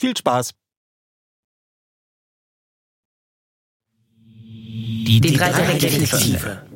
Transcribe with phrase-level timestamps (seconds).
[0.00, 0.52] Viel Spaß!
[4.16, 6.66] Die, die drei Detektive.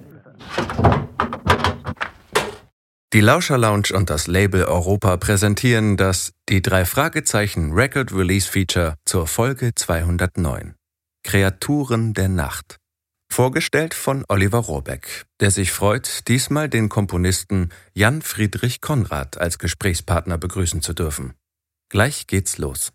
[3.14, 8.96] Die Lauscher Lounge und das Label Europa präsentieren das Die drei Fragezeichen Record Release Feature
[9.06, 10.74] zur Folge 209.
[11.22, 12.76] Kreaturen der Nacht.
[13.32, 20.36] Vorgestellt von Oliver Rohrbeck, der sich freut, diesmal den Komponisten Jan Friedrich Konrad als Gesprächspartner
[20.36, 21.32] begrüßen zu dürfen.
[21.88, 22.92] Gleich geht's los.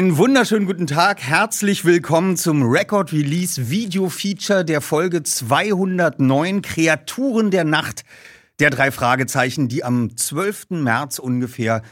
[0.00, 1.20] Einen wunderschönen guten Tag.
[1.20, 8.04] Herzlich willkommen zum Record Release Video Feature der Folge 209 Kreaturen der Nacht
[8.60, 10.70] der drei Fragezeichen, die am 12.
[10.70, 11.82] März ungefähr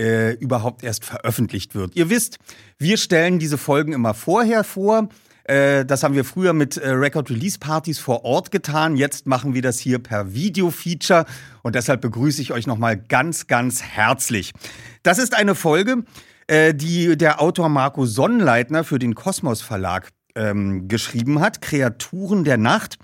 [0.00, 1.94] äh, überhaupt erst veröffentlicht wird.
[1.94, 2.38] Ihr wisst,
[2.78, 5.10] wir stellen diese Folgen immer vorher vor.
[5.44, 8.96] Äh, das haben wir früher mit äh, Record Release Partys vor Ort getan.
[8.96, 11.26] Jetzt machen wir das hier per Video Feature
[11.62, 14.54] und deshalb begrüße ich euch nochmal ganz, ganz herzlich.
[15.02, 16.04] Das ist eine Folge,
[16.48, 22.56] äh, die der Autor Marco Sonnleitner für den Kosmos Verlag ähm, geschrieben hat, Kreaturen der
[22.56, 22.98] Nacht.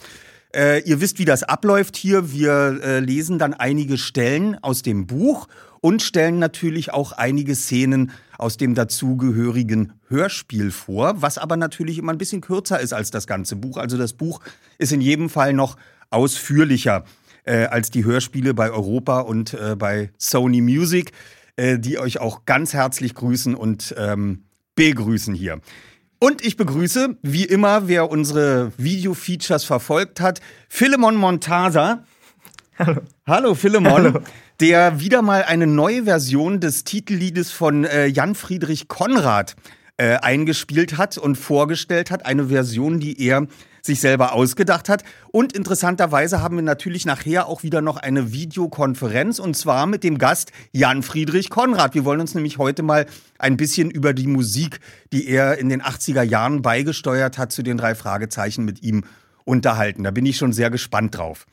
[0.55, 2.33] Äh, ihr wisst, wie das abläuft hier.
[2.33, 5.47] Wir äh, lesen dann einige Stellen aus dem Buch
[5.81, 12.12] und stellen natürlich auch einige Szenen aus dem dazugehörigen Hörspiel vor, was aber natürlich immer
[12.12, 13.77] ein bisschen kürzer ist als das ganze Buch.
[13.77, 14.41] Also das Buch
[14.78, 15.77] ist in jedem Fall noch
[16.10, 17.04] ausführlicher
[17.44, 21.13] äh, als die Hörspiele bei Europa und äh, bei Sony Music
[21.56, 25.60] äh, die euch auch ganz herzlich grüßen und ähm, begrüßen hier.
[26.18, 32.04] Und ich begrüße, wie immer, wer unsere Video-Features verfolgt hat, Philemon Montasa.
[32.78, 33.03] Hallo.
[33.27, 33.92] Hallo, Philemon.
[33.92, 34.21] Hallo.
[34.60, 39.56] Der wieder mal eine neue Version des Titelliedes von äh, Jan Friedrich Konrad
[39.97, 42.24] äh, eingespielt hat und vorgestellt hat.
[42.24, 43.47] Eine Version, die er
[43.84, 45.04] sich selber ausgedacht hat.
[45.31, 50.19] Und interessanterweise haben wir natürlich nachher auch wieder noch eine Videokonferenz und zwar mit dem
[50.19, 51.95] Gast Jan Friedrich Konrad.
[51.95, 53.07] Wir wollen uns nämlich heute mal
[53.39, 54.81] ein bisschen über die Musik,
[55.13, 59.04] die er in den 80er Jahren beigesteuert hat, zu den drei Fragezeichen mit ihm
[59.45, 60.04] unterhalten.
[60.04, 61.47] Da bin ich schon sehr gespannt drauf.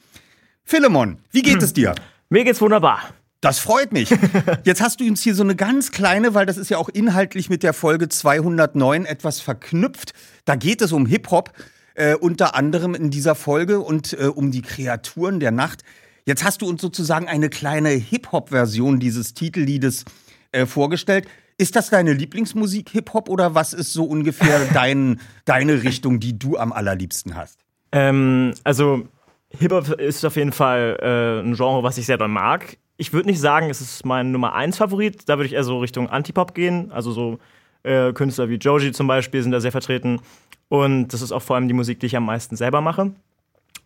[0.63, 1.63] Philemon, wie geht hm.
[1.63, 1.95] es dir?
[2.29, 3.01] Mir geht's wunderbar.
[3.41, 4.09] Das freut mich.
[4.63, 7.49] Jetzt hast du uns hier so eine ganz kleine, weil das ist ja auch inhaltlich
[7.49, 10.13] mit der Folge 209 etwas verknüpft.
[10.45, 11.51] Da geht es um Hip-Hop,
[11.95, 15.83] äh, unter anderem in dieser Folge und äh, um die Kreaturen der Nacht.
[16.25, 20.05] Jetzt hast du uns sozusagen eine kleine Hip-Hop-Version dieses Titelliedes
[20.51, 21.27] äh, vorgestellt.
[21.57, 26.57] Ist das deine Lieblingsmusik, Hip-Hop, oder was ist so ungefähr dein, deine Richtung, die du
[26.57, 27.59] am allerliebsten hast?
[27.91, 29.07] Ähm, also,
[29.49, 32.77] Hip-Hop ist auf jeden Fall äh, ein Genre, was ich sehr doll mag.
[32.97, 35.27] Ich würde nicht sagen, es ist mein Nummer 1 Favorit.
[35.27, 36.91] Da würde ich eher so Richtung Antipop gehen.
[36.91, 37.39] Also so
[37.83, 40.21] äh, Künstler wie Joji zum Beispiel sind da sehr vertreten.
[40.69, 43.11] Und das ist auch vor allem die Musik, die ich am meisten selber mache.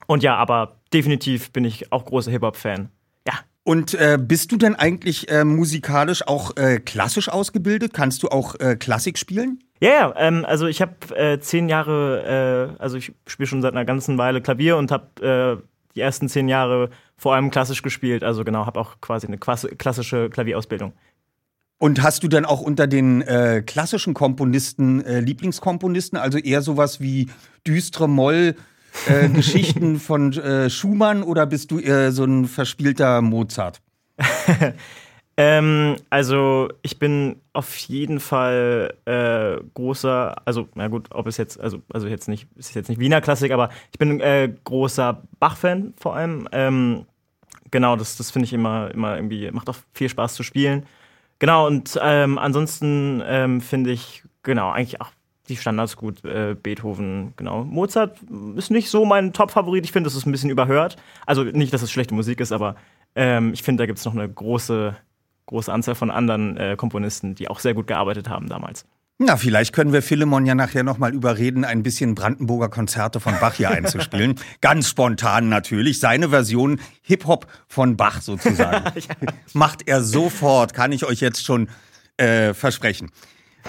[0.07, 2.89] Und ja, aber definitiv bin ich auch großer Hip-Hop-Fan.
[3.27, 3.33] Ja.
[3.63, 7.93] Und äh, bist du denn eigentlich äh, musikalisch auch äh, klassisch ausgebildet?
[7.93, 9.63] Kannst du auch äh, Klassik spielen?
[9.81, 13.83] Ja, ja, ähm, also ich habe äh, zehn Jahre, also ich spiele schon seit einer
[13.83, 15.63] ganzen Weile Klavier und habe
[15.95, 18.23] die ersten zehn Jahre vor allem klassisch gespielt.
[18.23, 20.93] Also genau, habe auch quasi eine klassische Klavierausbildung.
[21.77, 27.01] Und hast du dann auch unter den äh, klassischen Komponisten äh, Lieblingskomponisten, also eher sowas
[27.01, 27.29] wie
[27.67, 28.55] düstere Moll,
[29.07, 33.81] äh, Geschichten von äh, Schumann oder bist du eher so ein verspielter Mozart?
[35.37, 41.59] ähm, also ich bin auf jeden Fall äh, großer, also na gut, ob es jetzt,
[41.59, 45.23] also also jetzt nicht, es ist jetzt nicht Wiener Klassik, aber ich bin äh, großer
[45.41, 46.47] Bach-Fan vor allem.
[46.53, 47.05] Ähm,
[47.69, 50.85] genau, das, das finde ich immer, immer irgendwie, macht auch viel Spaß zu spielen.
[51.39, 55.11] Genau, und ähm, ansonsten ähm, finde ich, genau, eigentlich auch
[55.49, 56.23] die Standards gut.
[56.25, 57.63] Äh, Beethoven, genau.
[57.63, 58.17] Mozart
[58.55, 59.85] ist nicht so mein Top-Favorit.
[59.85, 60.97] Ich finde, das ist ein bisschen überhört.
[61.25, 62.75] Also nicht, dass es schlechte Musik ist, aber
[63.15, 64.95] ähm, ich finde, da gibt es noch eine große,
[65.45, 68.85] große Anzahl von anderen äh, Komponisten, die auch sehr gut gearbeitet haben damals.
[69.17, 73.53] Na, vielleicht können wir Philemon ja nachher nochmal überreden, ein bisschen Brandenburger Konzerte von Bach
[73.53, 74.35] hier einzuspielen.
[74.61, 76.01] Ganz spontan natürlich.
[76.01, 78.83] Seine Version Hip-Hop von Bach sozusagen.
[78.95, 79.15] ja.
[79.53, 81.69] Macht er sofort, kann ich euch jetzt schon
[82.17, 83.09] äh, versprechen.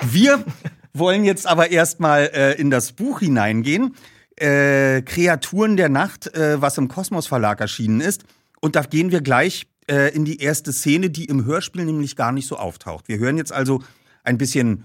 [0.02, 0.44] Wir
[0.92, 3.94] wollen jetzt aber erstmal äh, in das Buch hineingehen.
[4.34, 8.24] Äh, Kreaturen der Nacht, äh, was im Kosmos Verlag erschienen ist.
[8.60, 12.32] Und da gehen wir gleich äh, in die erste Szene, die im Hörspiel nämlich gar
[12.32, 13.06] nicht so auftaucht.
[13.06, 13.80] Wir hören jetzt also
[14.24, 14.84] ein bisschen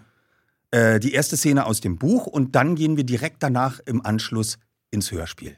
[0.71, 4.57] äh, die erste Szene aus dem Buch und dann gehen wir direkt danach im Anschluss
[4.89, 5.57] ins Hörspiel.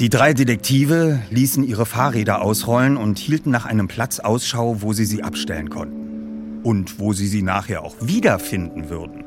[0.00, 5.04] Die drei Detektive ließen ihre Fahrräder ausrollen und hielten nach einem Platz Ausschau, wo sie
[5.04, 6.60] sie abstellen konnten.
[6.62, 9.24] Und wo sie sie nachher auch wiederfinden würden.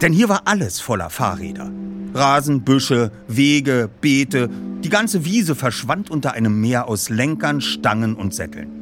[0.00, 1.70] Denn hier war alles voller Fahrräder.
[2.14, 4.50] Rasen, Büsche, Wege, Beete,
[4.82, 8.75] die ganze Wiese verschwand unter einem Meer aus Lenkern, Stangen und Sätteln.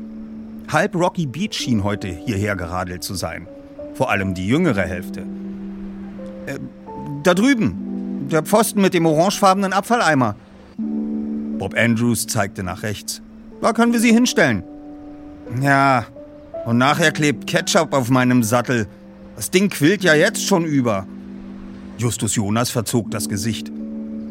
[0.69, 3.47] Halb Rocky Beach schien heute hierher geradelt zu sein.
[3.95, 5.21] Vor allem die jüngere Hälfte.
[6.47, 6.59] Äh,
[7.23, 10.37] da drüben, der Pfosten mit dem orangefarbenen Abfalleimer.
[11.59, 13.23] Bob Andrews zeigte nach rechts.
[13.61, 14.65] Da können wir sie hinstellen.
[15.61, 16.07] Ja,
[16.65, 18.87] und nachher klebt Ketchup auf meinem Sattel.
[19.37, 21.07] Das Ding quillt ja jetzt schon über.
[21.99, 23.71] Justus Jonas verzog das Gesicht.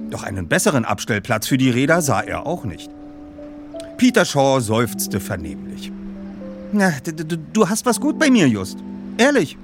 [0.10, 2.90] Doch einen besseren Abstellplatz für die Räder sah er auch nicht.
[3.98, 5.92] Peter Shaw seufzte vernehmlich.
[6.74, 6.92] Na,
[7.54, 8.80] du hast was gut bei mir, Just.
[9.18, 9.58] Ehrlich.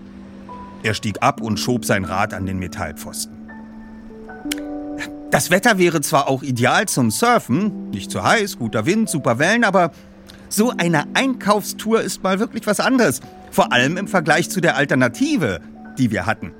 [0.83, 3.35] Er stieg ab und schob sein Rad an den Metallpfosten.
[5.31, 9.63] Das Wetter wäre zwar auch ideal zum Surfen, nicht zu heiß, guter Wind, super Wellen,
[9.63, 9.91] aber
[10.49, 13.21] so eine Einkaufstour ist mal wirklich was anderes.
[13.51, 15.61] Vor allem im Vergleich zu der Alternative,
[15.97, 16.53] die wir hatten.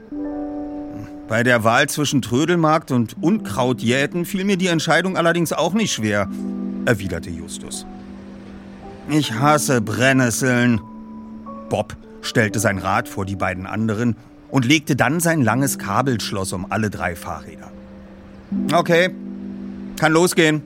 [1.28, 6.28] Bei der Wahl zwischen Trödelmarkt und Unkrautjäten fiel mir die Entscheidung allerdings auch nicht schwer,
[6.86, 7.86] erwiderte Justus.
[9.12, 10.82] Ich hasse Brennnesseln.
[11.70, 14.16] Bob stellte sein Rad vor die beiden anderen
[14.50, 17.72] und legte dann sein langes Kabelschloss um alle drei Fahrräder.
[18.72, 19.10] Okay,
[19.98, 20.62] kann losgehen.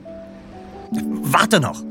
[1.22, 1.82] Warte noch!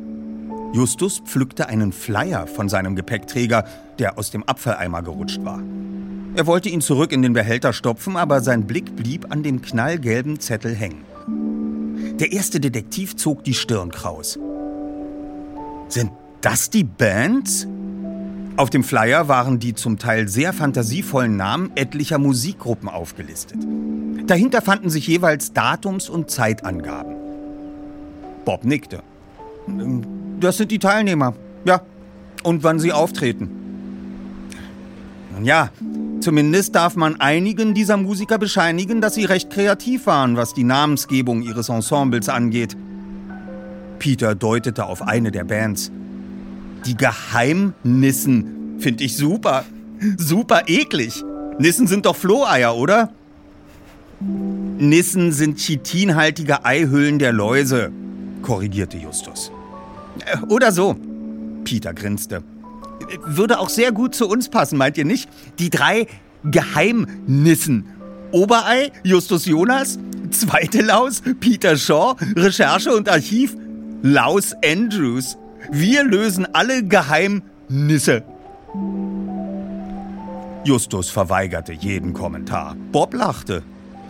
[0.74, 3.65] Justus pflückte einen Flyer von seinem Gepäckträger,
[4.00, 5.62] der aus dem Abfalleimer gerutscht war.
[6.36, 10.39] Er wollte ihn zurück in den Behälter stopfen, aber sein Blick blieb an dem knallgelben
[10.39, 11.03] Zettel hängen.
[12.19, 14.39] Der erste Detektiv zog die Stirn kraus.
[15.89, 16.12] Sind
[16.44, 17.68] das die Bands?
[18.56, 23.58] Auf dem Flyer waren die zum Teil sehr fantasievollen Namen etlicher Musikgruppen aufgelistet.
[24.28, 27.16] Dahinter fanden sich jeweils Datums- und Zeitangaben.
[28.46, 29.02] Bob nickte.
[30.40, 31.34] Das sind die Teilnehmer.
[31.66, 31.82] Ja.
[32.44, 33.50] Und wann sie auftreten.
[35.34, 35.70] Nun ja,
[36.20, 41.42] zumindest darf man einigen dieser Musiker bescheinigen, dass sie recht kreativ waren, was die Namensgebung
[41.42, 42.78] ihres Ensembles angeht.
[43.98, 45.92] Peter deutete auf eine der Bands.
[46.86, 49.66] Die Geheimnissen finde ich super.
[50.18, 51.24] Super eklig.
[51.60, 53.12] Nissen sind doch Floheier, oder?
[54.20, 57.92] Nissen sind chitinhaltige Eihüllen der Läuse,
[58.42, 59.52] korrigierte Justus.
[60.25, 60.96] Äh, Oder so.
[61.63, 62.44] Peter grinste.
[63.25, 65.30] Würde auch sehr gut zu uns passen, meint ihr nicht?
[65.60, 66.08] Die drei
[66.44, 67.86] Geheimnissen.
[68.32, 70.00] Oberei, Justus Jonas,
[70.32, 73.56] zweite Laus, Peter Shaw, Recherche und Archiv,
[74.02, 75.38] Laus Andrews.
[75.72, 78.24] Wir lösen alle Geheimnisse.
[80.63, 82.75] Justus verweigerte jeden Kommentar.
[82.91, 83.63] Bob lachte.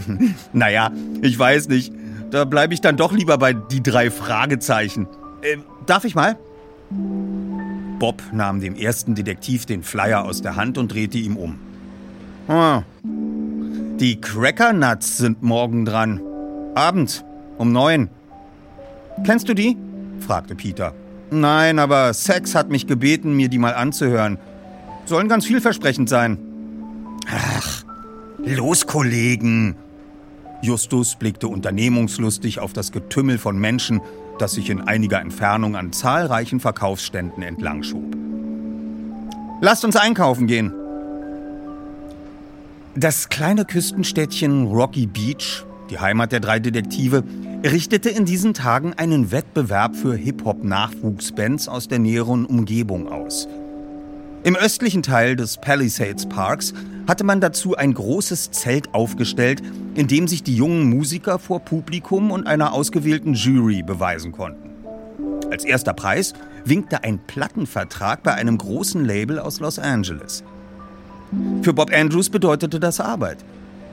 [0.53, 0.91] naja,
[1.21, 1.93] ich weiß nicht.
[2.31, 5.07] Da bleibe ich dann doch lieber bei die drei Fragezeichen.
[5.41, 6.37] Äh, darf ich mal?
[7.99, 11.59] Bob nahm dem ersten Detektiv den Flyer aus der Hand und drehte ihm um.
[12.47, 12.83] Ah,
[14.03, 16.19] die Cracker Nuts sind morgen dran.
[16.75, 17.23] Abends,
[17.57, 18.09] um neun.
[19.23, 19.77] Kennst du die?
[20.19, 20.93] fragte Peter.
[21.39, 24.37] Nein, aber Sex hat mich gebeten, mir die mal anzuhören.
[25.05, 26.37] Sollen ganz vielversprechend sein.
[27.27, 27.83] Ach,
[28.37, 29.75] los, Kollegen!
[30.61, 34.01] Justus blickte unternehmungslustig auf das Getümmel von Menschen,
[34.37, 38.15] das sich in einiger Entfernung an zahlreichen Verkaufsständen entlang schob.
[39.59, 40.71] Lasst uns einkaufen gehen.
[42.95, 47.23] Das kleine Küstenstädtchen Rocky Beach, die Heimat der drei Detektive,
[47.63, 53.47] richtete in diesen Tagen einen Wettbewerb für Hip-Hop-Nachwuchsbands aus der näheren Umgebung aus.
[54.43, 56.73] Im östlichen Teil des Palisades Parks
[57.07, 59.61] hatte man dazu ein großes Zelt aufgestellt,
[59.95, 64.69] in dem sich die jungen Musiker vor Publikum und einer ausgewählten Jury beweisen konnten.
[65.49, 66.33] Als erster Preis
[66.65, 70.43] winkte ein Plattenvertrag bei einem großen Label aus Los Angeles.
[71.61, 73.37] Für Bob Andrews bedeutete das Arbeit.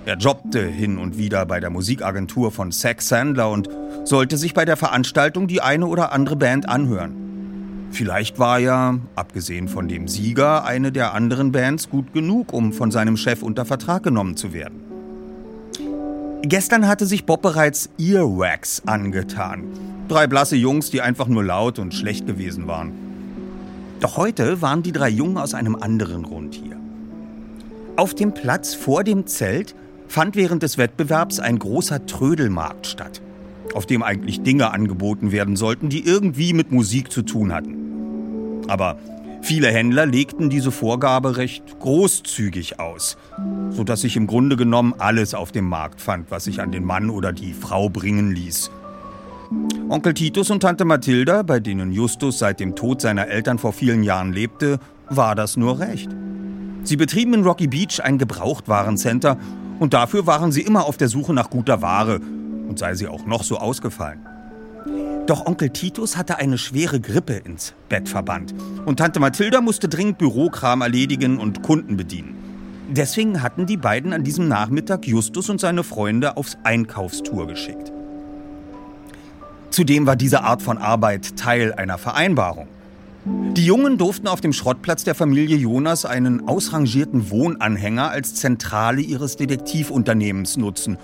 [0.06, 3.68] Er jobbte hin und wieder bei der Musikagentur von Zack Sandler und
[4.04, 7.88] sollte sich bei der Veranstaltung die eine oder andere Band anhören.
[7.90, 12.90] Vielleicht war ja, abgesehen von dem Sieger, eine der anderen Bands gut genug, um von
[12.90, 14.80] seinem Chef unter Vertrag genommen zu werden.
[16.42, 19.64] Gestern hatte sich Bob bereits Earwax angetan.
[20.08, 22.92] Drei blasse Jungs, die einfach nur laut und schlecht gewesen waren.
[24.00, 26.76] Doch heute waren die drei Jungen aus einem anderen Grund hier.
[27.96, 29.74] Auf dem Platz vor dem Zelt
[30.10, 33.22] fand während des Wettbewerbs ein großer Trödelmarkt statt,
[33.74, 38.64] auf dem eigentlich Dinge angeboten werden sollten, die irgendwie mit Musik zu tun hatten.
[38.66, 38.98] Aber
[39.40, 43.18] viele Händler legten diese Vorgabe recht großzügig aus,
[43.70, 47.08] sodass sich im Grunde genommen alles auf dem Markt fand, was sich an den Mann
[47.08, 48.72] oder die Frau bringen ließ.
[49.88, 54.02] Onkel Titus und Tante Mathilda, bei denen Justus seit dem Tod seiner Eltern vor vielen
[54.02, 56.10] Jahren lebte, war das nur recht.
[56.82, 59.36] Sie betrieben in Rocky Beach ein Gebrauchtwarencenter
[59.80, 62.20] und dafür waren sie immer auf der Suche nach guter Ware
[62.68, 64.20] und sei sie auch noch so ausgefallen.
[65.26, 70.18] Doch Onkel Titus hatte eine schwere Grippe ins Bett verbannt und Tante Mathilda musste dringend
[70.18, 72.36] Bürokram erledigen und Kunden bedienen.
[72.90, 77.92] Deswegen hatten die beiden an diesem Nachmittag Justus und seine Freunde aufs Einkaufstour geschickt.
[79.70, 82.68] Zudem war diese Art von Arbeit Teil einer Vereinbarung.
[83.24, 89.36] Die Jungen durften auf dem Schrottplatz der Familie Jonas einen ausrangierten Wohnanhänger als Zentrale ihres
[89.36, 90.96] Detektivunternehmens nutzen,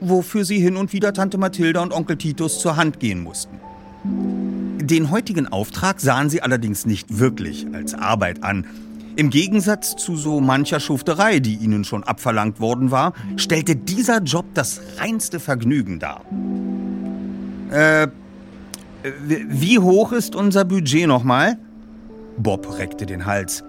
[0.00, 3.58] wofür sie hin und wieder Tante Mathilda und Onkel Titus zur Hand gehen mussten.
[4.04, 8.66] Den heutigen Auftrag sahen sie allerdings nicht wirklich als Arbeit an.
[9.16, 14.46] Im Gegensatz zu so mancher Schufterei, die ihnen schon abverlangt worden war, stellte dieser Job
[14.54, 16.22] das reinste Vergnügen dar.
[17.70, 18.08] Äh,
[19.02, 21.58] wie hoch ist unser Budget nochmal?
[22.36, 23.64] Bob reckte den Hals.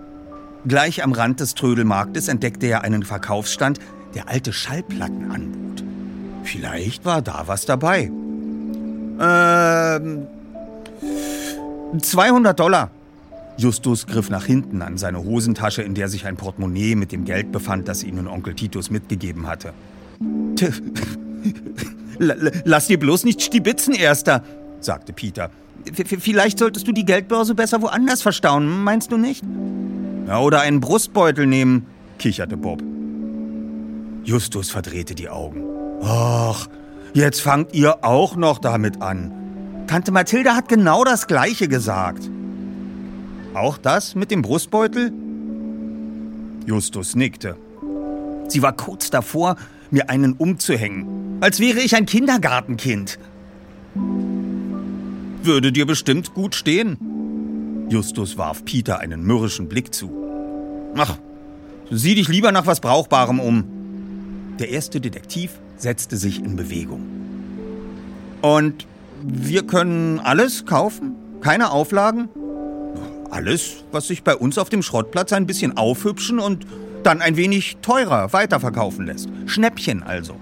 [0.66, 3.80] Gleich am Rand des Trödelmarktes entdeckte er einen Verkaufsstand,
[4.16, 5.84] der alte Schallplatten anbot.
[6.44, 8.12] Vielleicht war da was dabei.
[9.20, 10.28] Ähm.
[12.00, 12.90] 200 Dollar.
[13.58, 17.52] Justus griff nach hinten an seine Hosentasche, in der sich ein Portemonnaie mit dem Geld
[17.52, 19.74] befand, das ihnen Onkel Titus mitgegeben hatte.
[22.18, 24.44] Lass dir bloß nicht stibitzen, Erster,
[24.86, 25.50] sagte Peter.
[25.94, 29.44] Vielleicht solltest du die Geldbörse besser woanders verstauen, meinst du nicht?
[30.28, 31.88] Ja, oder einen Brustbeutel nehmen,
[32.20, 32.82] kicherte Bob.
[34.24, 35.64] Justus verdrehte die Augen.
[36.02, 36.68] Ach,
[37.14, 39.32] jetzt fangt ihr auch noch damit an.
[39.88, 42.30] Tante Mathilda hat genau das Gleiche gesagt.
[43.54, 45.12] Auch das mit dem Brustbeutel?
[46.66, 47.58] Justus nickte.
[48.48, 49.58] Sie war kurz davor,
[49.92, 53.20] mir einen umzuhängen, als wäre ich ein Kindergartenkind.
[55.44, 57.88] Würde dir bestimmt gut stehen.
[57.90, 60.10] Justus warf Peter einen mürrischen Blick zu.
[60.96, 61.18] Ach,
[61.92, 63.66] sieh dich lieber nach was Brauchbarem um.
[64.58, 67.02] Der erste Detektiv setzte sich in Bewegung.
[68.42, 68.88] Und
[69.22, 71.16] wir können alles kaufen?
[71.42, 72.30] Keine Auflagen?
[73.30, 76.66] Alles, was sich bei uns auf dem Schrottplatz ein bisschen aufhübschen und
[77.04, 79.28] dann ein wenig teurer weiterverkaufen lässt.
[79.46, 80.36] Schnäppchen also.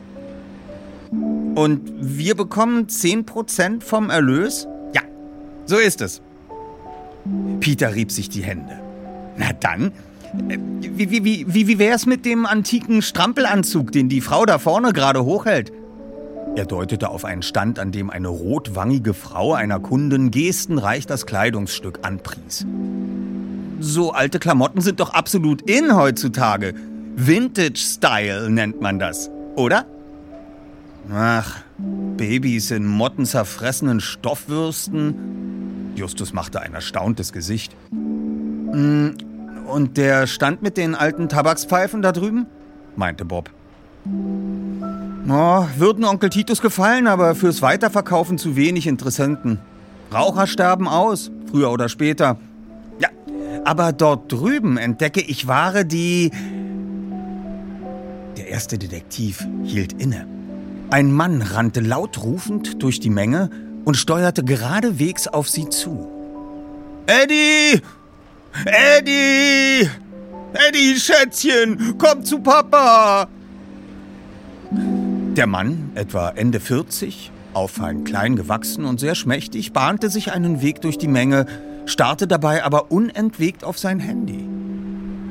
[1.55, 4.67] Und wir bekommen 10% vom Erlös?
[5.71, 6.21] So ist es.
[7.61, 8.77] Peter rieb sich die Hände.
[9.37, 9.93] Na dann,
[10.49, 14.91] äh, wie, wie, wie, wie, wär's mit dem antiken Strampelanzug, den die Frau da vorne
[14.91, 15.71] gerade hochhält?
[16.57, 21.99] Er deutete auf einen Stand, an dem eine rotwangige Frau einer Kundin gestenreich das Kleidungsstück
[22.01, 22.65] anpries.
[23.79, 26.73] So alte Klamotten sind doch absolut in heutzutage.
[27.15, 29.85] Vintage Style nennt man das, oder?
[31.13, 35.50] Ach, Babys in mottenzerfressenen Stoffwürsten.
[35.95, 37.75] Justus machte ein erstauntes Gesicht.
[37.91, 39.15] Hm,
[39.67, 42.45] und der Stand mit den alten Tabakspfeifen da drüben?
[42.95, 43.49] meinte Bob.
[45.29, 49.59] Oh, würden Onkel Titus gefallen, aber fürs Weiterverkaufen zu wenig Interessenten.
[50.13, 52.37] Raucher sterben aus, früher oder später.
[52.99, 53.09] Ja,
[53.63, 56.31] aber dort drüben entdecke ich Ware, die...
[58.37, 60.27] Der erste Detektiv hielt inne.
[60.89, 63.49] Ein Mann rannte laut rufend durch die Menge
[63.85, 66.07] und steuerte geradewegs auf sie zu.
[67.07, 67.81] Eddie!
[68.65, 69.89] Eddie!
[70.53, 73.27] Eddie, Schätzchen, komm zu Papa!
[74.71, 80.81] Der Mann, etwa Ende 40, auffallend klein gewachsen und sehr schmächtig, bahnte sich einen Weg
[80.81, 81.45] durch die Menge,
[81.85, 84.45] starrte dabei aber unentwegt auf sein Handy.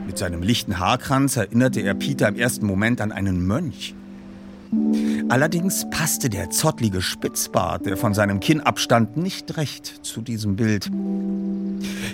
[0.06, 3.94] Mit seinem lichten Haarkranz erinnerte er Peter im ersten Moment an einen Mönch.
[5.28, 10.90] Allerdings passte der zottlige Spitzbart, der von seinem Kinn abstand, nicht recht zu diesem Bild.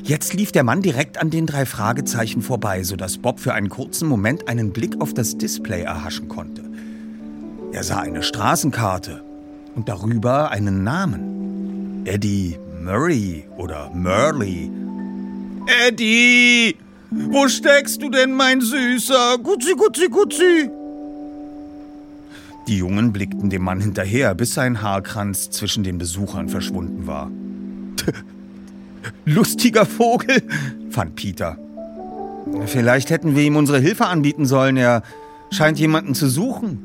[0.03, 4.09] Jetzt lief der Mann direkt an den drei Fragezeichen vorbei, sodass Bob für einen kurzen
[4.09, 6.63] Moment einen Blick auf das Display erhaschen konnte.
[7.73, 9.23] Er sah eine Straßenkarte
[9.75, 12.05] und darüber einen Namen.
[12.07, 14.71] Eddie Murray oder Murley.
[15.87, 16.77] Eddie!
[17.11, 19.39] Wo steckst du denn, mein Süßer?
[19.43, 20.71] Gutzi, gutzi, gutzi!
[22.69, 27.31] Die Jungen blickten dem Mann hinterher, bis sein Haarkranz zwischen den Besuchern verschwunden war.
[29.25, 30.43] Lustiger Vogel,
[30.91, 31.59] fand Peter.
[32.67, 34.77] Vielleicht hätten wir ihm unsere Hilfe anbieten sollen.
[34.77, 35.03] Er
[35.51, 36.79] scheint jemanden zu suchen,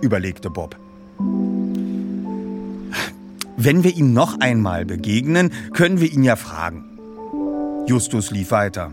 [0.00, 0.76] überlegte Bob.
[3.56, 6.84] Wenn wir ihm noch einmal begegnen, können wir ihn ja fragen.
[7.88, 8.92] Justus lief weiter.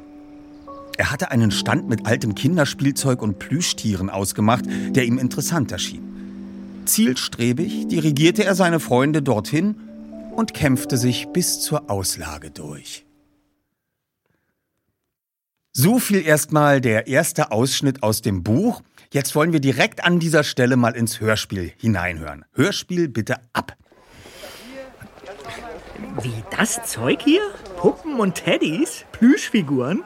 [0.98, 4.66] Er hatte einen Stand mit altem Kinderspielzeug und Plüschtieren ausgemacht,
[4.96, 6.13] der ihm interessant erschien.
[6.86, 9.76] Zielstrebig dirigierte er seine Freunde dorthin
[10.36, 13.06] und kämpfte sich bis zur Auslage durch.
[15.72, 18.82] So viel erstmal der erste Ausschnitt aus dem Buch.
[19.12, 22.46] Jetzt wollen wir direkt an dieser Stelle mal ins Hörspiel hineinhören.
[22.54, 23.76] Hörspiel bitte ab.
[26.22, 27.42] Wie das Zeug hier?
[27.78, 29.06] Puppen und Teddys?
[29.14, 30.04] Plüschfiguren?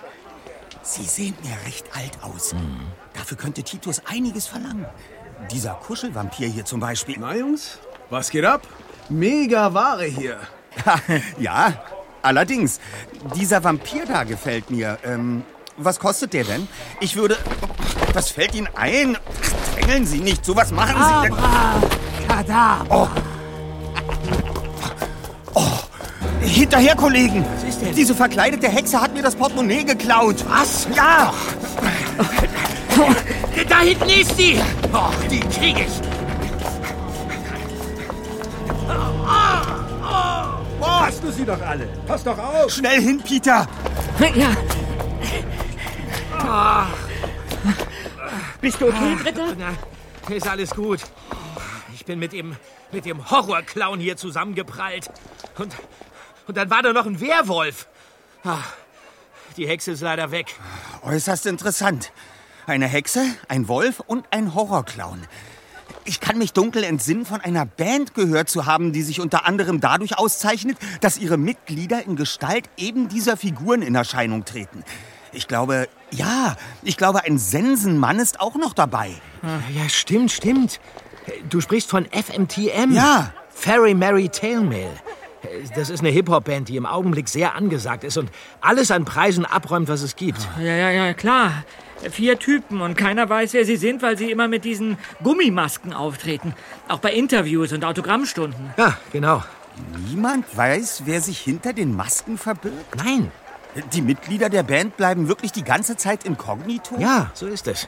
[0.84, 2.56] Sie sehen mir recht alt aus.
[3.13, 4.86] Dafür könnte Titus einiges verlangen.
[5.52, 7.15] Dieser Kuschelvampir hier zum Beispiel.
[7.19, 8.67] Na, Jungs, was geht ab?
[9.10, 10.38] Mega Ware hier.
[11.39, 11.73] ja,
[12.21, 12.80] allerdings.
[13.36, 14.97] Dieser Vampir da gefällt mir.
[15.04, 15.43] Ähm,
[15.78, 16.67] was kostet der denn?
[17.00, 17.38] Ich würde.
[18.13, 19.17] Was fällt Ihnen ein?
[19.76, 20.43] Drängeln Sie nicht.
[20.43, 21.38] So was machen Sie denn.
[22.28, 22.86] Kadabra!
[22.89, 23.08] Oh.
[26.41, 27.45] Hinterher, Kollegen!
[27.56, 27.93] Was ist denn?
[27.93, 30.43] Diese verkleidete Hexe hat mir das Portemonnaie geklaut.
[30.47, 30.88] Was?
[30.95, 31.34] Ja!
[33.70, 34.60] Da hinten ist sie!
[34.94, 36.02] Och, die krieg ich!
[40.82, 41.88] Hast du sie doch alle?
[42.08, 42.72] Pass doch auf!
[42.72, 43.68] Schnell hin, Peter!
[44.36, 44.56] Ja.
[48.62, 49.56] Bist du okay, Dritter?
[49.58, 51.02] Na, ist alles gut.
[51.94, 52.56] Ich bin mit dem,
[52.92, 55.10] mit dem Horrorclown hier zusammengeprallt.
[55.58, 55.76] Und,
[56.48, 57.88] und dann war da noch ein Werwolf.
[58.44, 58.60] Ah,
[59.58, 60.56] die Hexe ist leider weg.
[61.04, 62.12] Äußerst interessant.
[62.68, 65.26] Eine Hexe, ein Wolf und ein Horrorclown.
[66.04, 69.80] Ich kann mich dunkel entsinnen, von einer Band gehört zu haben, die sich unter anderem
[69.80, 74.84] dadurch auszeichnet, dass ihre Mitglieder in Gestalt eben dieser Figuren in Erscheinung treten.
[75.32, 79.12] Ich glaube, ja, ich glaube, ein Sensenmann ist auch noch dabei.
[79.74, 80.82] Ja, stimmt, stimmt.
[81.50, 82.92] Du sprichst von FMTM.
[82.92, 83.32] Ja.
[83.50, 84.92] Fairy Mary Tailmail.
[85.74, 89.88] Das ist eine Hip-Hop-Band, die im Augenblick sehr angesagt ist und alles an Preisen abräumt,
[89.88, 90.46] was es gibt.
[90.60, 91.64] Ja, ja, ja, klar.
[92.12, 96.54] Vier Typen und keiner weiß, wer sie sind, weil sie immer mit diesen Gummimasken auftreten.
[96.88, 98.74] Auch bei Interviews und Autogrammstunden.
[98.78, 99.44] Ja, genau.
[100.10, 102.96] Niemand weiß, wer sich hinter den Masken verbirgt.
[102.96, 103.32] Nein.
[103.94, 106.96] Die Mitglieder der Band bleiben wirklich die ganze Zeit inkognito?
[107.00, 107.88] Ja, so ist es.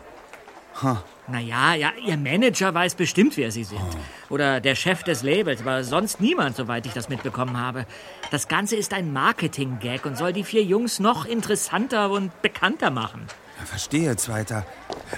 [1.28, 3.82] Naja, ja, ihr Manager weiß bestimmt, wer sie sind.
[4.30, 7.86] Oder der Chef des Labels, aber sonst niemand, soweit ich das mitbekommen habe.
[8.32, 13.28] Das Ganze ist ein Marketing-Gag und soll die vier Jungs noch interessanter und bekannter machen.
[13.66, 14.66] Verstehe, Zweiter.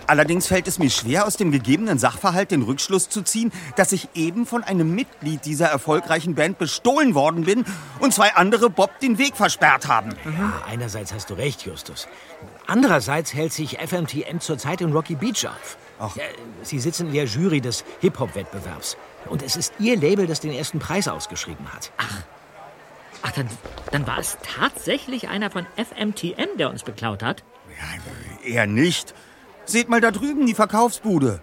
[0.07, 4.09] Allerdings fällt es mir schwer, aus dem gegebenen Sachverhalt den Rückschluss zu ziehen, dass ich
[4.13, 7.65] eben von einem Mitglied dieser erfolgreichen Band bestohlen worden bin
[7.99, 10.11] und zwei andere Bob den Weg versperrt haben.
[10.25, 12.07] Ja, einerseits hast du recht, Justus.
[12.67, 15.77] Andererseits hält sich FMTM zurzeit in Rocky Beach auf.
[15.99, 16.15] Ach.
[16.15, 16.23] Ja,
[16.63, 18.97] Sie sitzen in der Jury des Hip-Hop-Wettbewerbs.
[19.29, 21.91] Und es ist Ihr Label, das den ersten Preis ausgeschrieben hat.
[23.23, 23.47] Ach, dann,
[23.91, 27.43] dann war es tatsächlich einer von FMTM, der uns beklaut hat?
[28.43, 29.13] Eher nicht.
[29.65, 31.41] Seht mal da drüben die Verkaufsbude.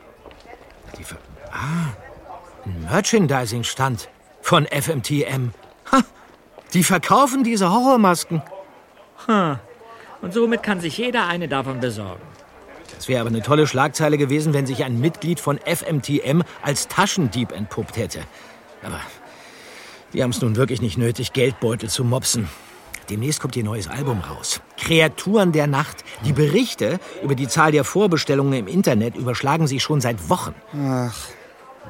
[0.99, 1.19] Die Ver
[1.53, 1.95] ah,
[2.65, 4.09] ein Merchandising-Stand
[4.43, 5.51] von FMTM.
[5.93, 6.03] Ha,
[6.75, 8.43] die verkaufen diese Horrormasken.
[10.21, 12.23] Und somit kann sich jeder eine davon besorgen.
[12.95, 17.53] Das wäre aber eine tolle Schlagzeile gewesen, wenn sich ein Mitglied von FMTM als Taschendieb
[17.53, 18.21] entpuppt hätte.
[18.83, 19.01] Aber
[20.13, 22.49] die haben es nun wirklich nicht nötig, Geldbeutel zu mopsen.
[23.11, 24.61] Demnächst kommt ihr neues Album raus.
[24.77, 26.05] Kreaturen der Nacht.
[26.25, 30.55] Die Berichte über die Zahl der Vorbestellungen im Internet überschlagen sich schon seit Wochen.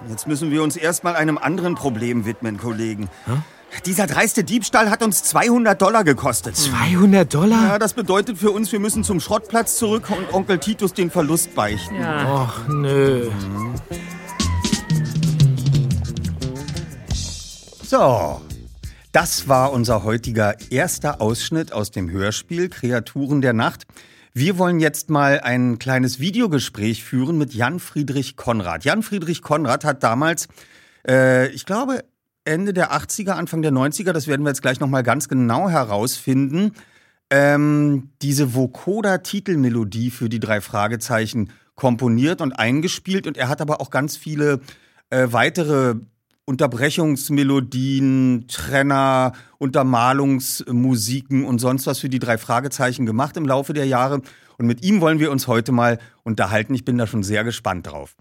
[0.09, 3.09] Jetzt müssen wir uns erstmal einem anderen Problem widmen, Kollegen.
[3.85, 6.57] Dieser dreiste Diebstahl hat uns 200 Dollar gekostet.
[6.57, 7.69] 200 Dollar?
[7.69, 11.55] Ja, das bedeutet für uns, wir müssen zum Schrottplatz zurück und Onkel Titus den Verlust
[11.55, 11.97] beichten.
[11.97, 13.29] Ja, Och, nö.
[17.83, 18.41] So,
[19.19, 23.85] das war unser heutiger erster Ausschnitt aus dem Hörspiel Kreaturen der Nacht.
[24.33, 28.85] Wir wollen jetzt mal ein kleines Videogespräch führen mit Jan Friedrich Konrad.
[28.85, 30.47] Jan Friedrich Konrad hat damals,
[31.05, 32.05] äh, ich glaube,
[32.45, 36.75] Ende der 80er, Anfang der 90er, das werden wir jetzt gleich nochmal ganz genau herausfinden,
[37.29, 43.27] ähm, diese Vokoda-Titelmelodie für die drei Fragezeichen komponiert und eingespielt.
[43.27, 44.61] Und er hat aber auch ganz viele
[45.11, 45.97] äh, weitere
[46.49, 54.23] Unterbrechungsmelodien, Trenner, Untermalungsmusiken und sonst was für die drei Fragezeichen gemacht im Laufe der Jahre.
[54.57, 56.75] Und mit ihm wollen wir uns heute mal unterhalten.
[56.75, 58.17] Ich bin da schon sehr gespannt drauf.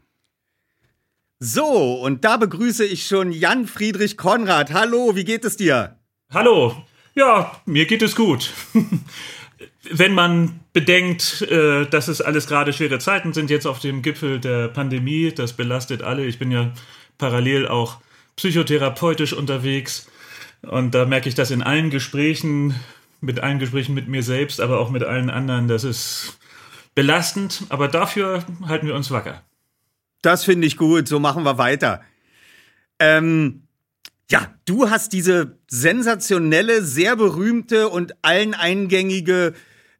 [1.39, 4.73] So, und da begrüße ich schon Jan Friedrich Konrad.
[4.73, 5.95] Hallo, wie geht es dir?
[6.29, 6.75] Hallo.
[7.15, 8.51] Ja, mir geht es gut.
[9.89, 14.41] Wenn man bedenkt, äh, dass es alles gerade schwere Zeiten sind, jetzt auf dem Gipfel
[14.41, 16.25] der Pandemie, das belastet alle.
[16.25, 16.73] Ich bin ja
[17.17, 18.01] parallel auch
[18.37, 20.07] psychotherapeutisch unterwegs
[20.61, 22.75] und da merke ich das in allen Gesprächen,
[23.21, 25.67] mit allen Gesprächen mit mir selbst, aber auch mit allen anderen.
[25.67, 26.37] Das ist
[26.95, 29.43] belastend, aber dafür halten wir uns wacker.
[30.21, 32.01] Das finde ich gut, so machen wir weiter.
[32.99, 33.63] Ähm,
[34.29, 39.53] ja, du hast diese sensationelle, sehr berühmte und allen eingängige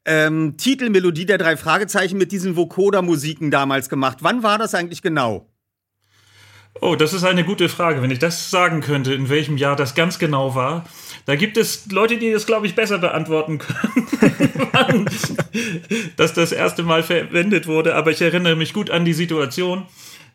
[0.05, 4.19] ähm, Titelmelodie der drei Fragezeichen mit diesen Vocoder-Musiken damals gemacht.
[4.21, 5.49] Wann war das eigentlich genau?
[6.81, 8.01] Oh, das ist eine gute Frage.
[8.01, 10.85] Wenn ich das sagen könnte, in welchem Jahr das ganz genau war,
[11.25, 15.09] da gibt es Leute, die das, glaube ich, besser beantworten können,
[16.17, 17.95] dass das erste Mal verwendet wurde.
[17.95, 19.85] Aber ich erinnere mich gut an die Situation.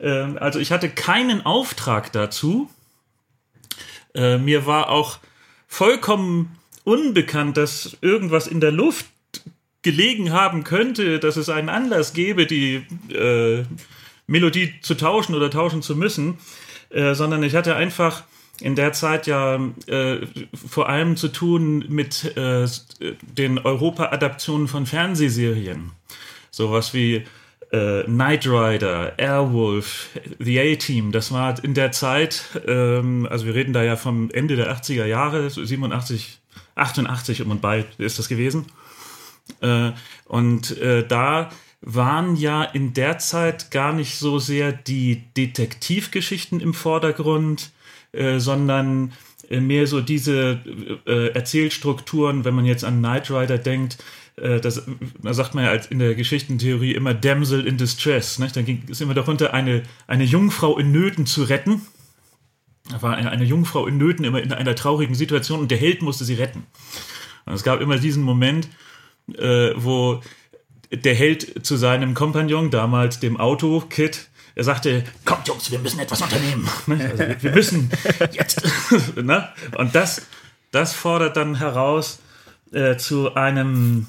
[0.01, 2.69] Ähm, Also ich hatte keinen Auftrag dazu.
[4.15, 5.19] Äh, Mir war auch
[5.69, 9.07] vollkommen unbekannt, dass irgendwas in der Luft
[9.83, 13.65] gelegen haben könnte, dass es einen Anlass gäbe, die äh,
[14.33, 16.39] Melodie zu tauschen oder tauschen zu müssen,
[16.91, 18.25] äh, sondern ich hatte einfach
[18.61, 20.21] in der Zeit ja äh,
[20.55, 22.67] vor allem zu tun mit äh,
[23.23, 25.91] den Europa-Adaptionen von Fernsehserien.
[26.51, 27.25] Sowas wie
[27.73, 33.73] äh, Knight Rider, Airwolf, The A-Team, das war in der Zeit, ähm, also wir reden
[33.73, 36.41] da ja vom Ende der 80er Jahre, so 87,
[36.75, 38.67] 88 um und bei ist das gewesen.
[39.61, 39.93] Äh,
[40.27, 41.51] und äh, da
[41.83, 47.73] waren ja in der Zeit gar nicht so sehr die Detektivgeschichten im Vordergrund,
[48.13, 49.13] äh, sondern
[49.51, 50.61] äh, mehr so diese
[51.07, 53.99] äh, Erzählstrukturen, wenn man jetzt an Knight Rider denkt,
[54.37, 54.87] äh, das,
[55.23, 58.39] da sagt man ja als in der Geschichtentheorie immer Damsel in Distress.
[58.39, 58.49] Ne?
[58.55, 61.83] Dann ging es immer darunter, eine, eine Jungfrau in Nöten zu retten.
[62.91, 66.03] Da war eine, eine Jungfrau in Nöten immer in einer traurigen Situation und der Held
[66.03, 66.65] musste sie retten.
[67.45, 68.69] Und es gab immer diesen Moment,
[69.37, 70.21] äh, wo
[70.93, 76.21] der Held zu seinem Kompagnon, damals dem Auto-Kid, er sagte, kommt Jungs, wir müssen etwas
[76.21, 76.69] unternehmen.
[76.87, 77.03] Ne?
[77.11, 77.91] Also, wir- wir müssen
[78.33, 78.63] jetzt.
[79.17, 79.49] ne?
[79.79, 80.23] Und das,
[80.71, 82.19] das fordert dann heraus
[82.73, 84.07] äh, zu einem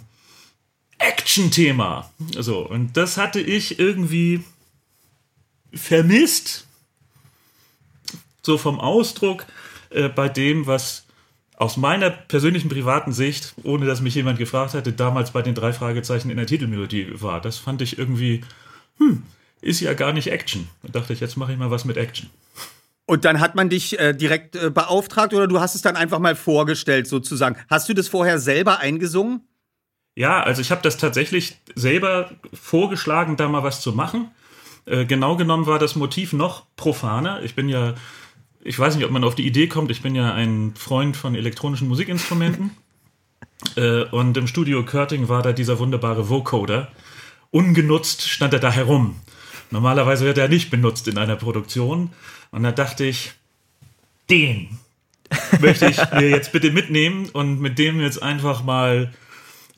[0.97, 2.11] Action-Thema.
[2.37, 4.43] So, und das hatte ich irgendwie
[5.73, 6.65] vermisst.
[8.45, 9.45] So vom Ausdruck
[9.89, 11.02] äh, bei dem, was
[11.63, 15.71] aus meiner persönlichen privaten Sicht, ohne dass mich jemand gefragt hatte, damals bei den drei
[15.71, 17.39] Fragezeichen in der Titelmelodie war.
[17.39, 18.43] Das fand ich irgendwie,
[18.97, 19.23] hm,
[19.62, 20.67] ist ja gar nicht Action.
[20.82, 22.30] Da dachte ich, jetzt mache ich mal was mit Action.
[23.06, 26.19] Und dann hat man dich äh, direkt äh, beauftragt oder du hast es dann einfach
[26.19, 27.56] mal vorgestellt sozusagen.
[27.69, 29.47] Hast du das vorher selber eingesungen?
[30.15, 34.32] Ja, also ich habe das tatsächlich selber vorgeschlagen, da mal was zu machen.
[34.86, 37.41] Äh, genau genommen war das Motiv noch profaner.
[37.41, 37.93] Ich bin ja,
[38.63, 41.36] ich weiß nicht, ob man auf die Idee kommt, ich bin ja ein Freund von
[41.36, 42.71] elektronischen Musikinstrumenten.
[43.76, 46.91] äh, und im Studio Körting war da dieser wunderbare Vocoder.
[47.52, 49.15] Ungenutzt stand er da herum.
[49.69, 52.12] Normalerweise wird er nicht benutzt in einer Produktion.
[52.52, 53.34] Und da dachte ich,
[54.30, 54.78] den
[55.60, 59.12] möchte ich mir jetzt bitte mitnehmen und mit dem jetzt einfach mal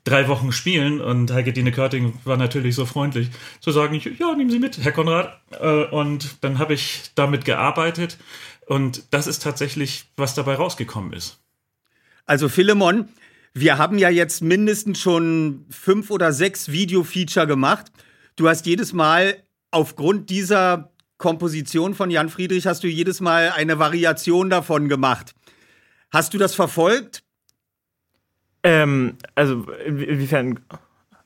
[0.04, 1.02] drei Wochen spielen.
[1.02, 4.91] Und Heike Dine Körting war natürlich so freundlich zu sagen, ja, nehmen Sie mit, Herr
[4.91, 5.38] Konrad.
[5.60, 8.17] Äh, und dann habe ich damit gearbeitet.
[8.65, 11.39] Und das ist tatsächlich, was dabei rausgekommen ist.
[12.25, 13.10] Also Philemon,
[13.54, 17.91] wir haben ja jetzt mindestens schon fünf oder sechs Video-Feature gemacht.
[18.36, 23.80] Du hast jedes Mal aufgrund dieser Komposition von Jan Friedrich hast du jedes Mal eine
[23.80, 25.34] Variation davon gemacht.
[26.12, 27.23] Hast du das verfolgt?
[28.63, 30.60] Ähm, also inwiefern?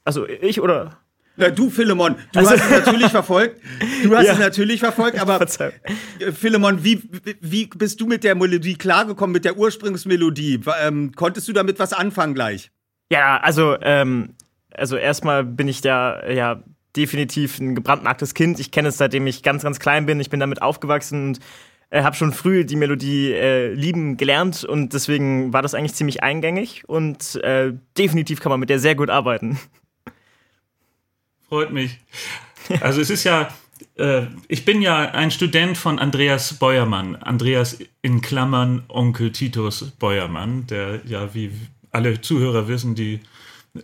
[0.03, 0.98] Also ich oder?
[1.39, 3.61] Na, du, Philemon, du also, hast es natürlich verfolgt.
[4.03, 4.33] Du hast ja.
[4.33, 7.01] es natürlich verfolgt, aber äh, Philemon, wie,
[7.41, 10.61] wie bist du mit der Melodie klargekommen, mit der Ursprungsmelodie?
[10.81, 12.71] Ähm, konntest du damit was anfangen gleich?
[13.11, 14.35] Ja, also, ähm,
[14.73, 16.63] also erstmal bin ich da ja
[16.95, 18.59] definitiv ein gebrandmarktes Kind.
[18.59, 20.19] Ich kenne es seitdem ich ganz, ganz klein bin.
[20.19, 21.39] Ich bin damit aufgewachsen und
[21.89, 26.23] äh, habe schon früh die Melodie äh, lieben gelernt und deswegen war das eigentlich ziemlich
[26.23, 29.59] eingängig und äh, definitiv kann man mit der sehr gut arbeiten.
[31.49, 31.97] Freut mich.
[32.81, 33.51] Also es ist ja,
[33.95, 37.15] äh, ich bin ja ein Student von Andreas Beuermann.
[37.15, 41.51] Andreas in Klammern Onkel Titus Beuermann, der ja, wie
[41.91, 43.21] alle Zuhörer wissen, die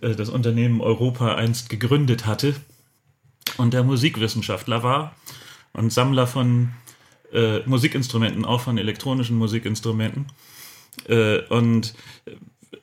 [0.01, 2.56] äh, das Unternehmen Europa einst gegründet hatte
[3.58, 5.15] und der Musikwissenschaftler war
[5.73, 6.69] und Sammler von
[7.34, 10.28] äh, Musikinstrumenten, auch von elektronischen Musikinstrumenten.
[11.08, 11.95] Äh, und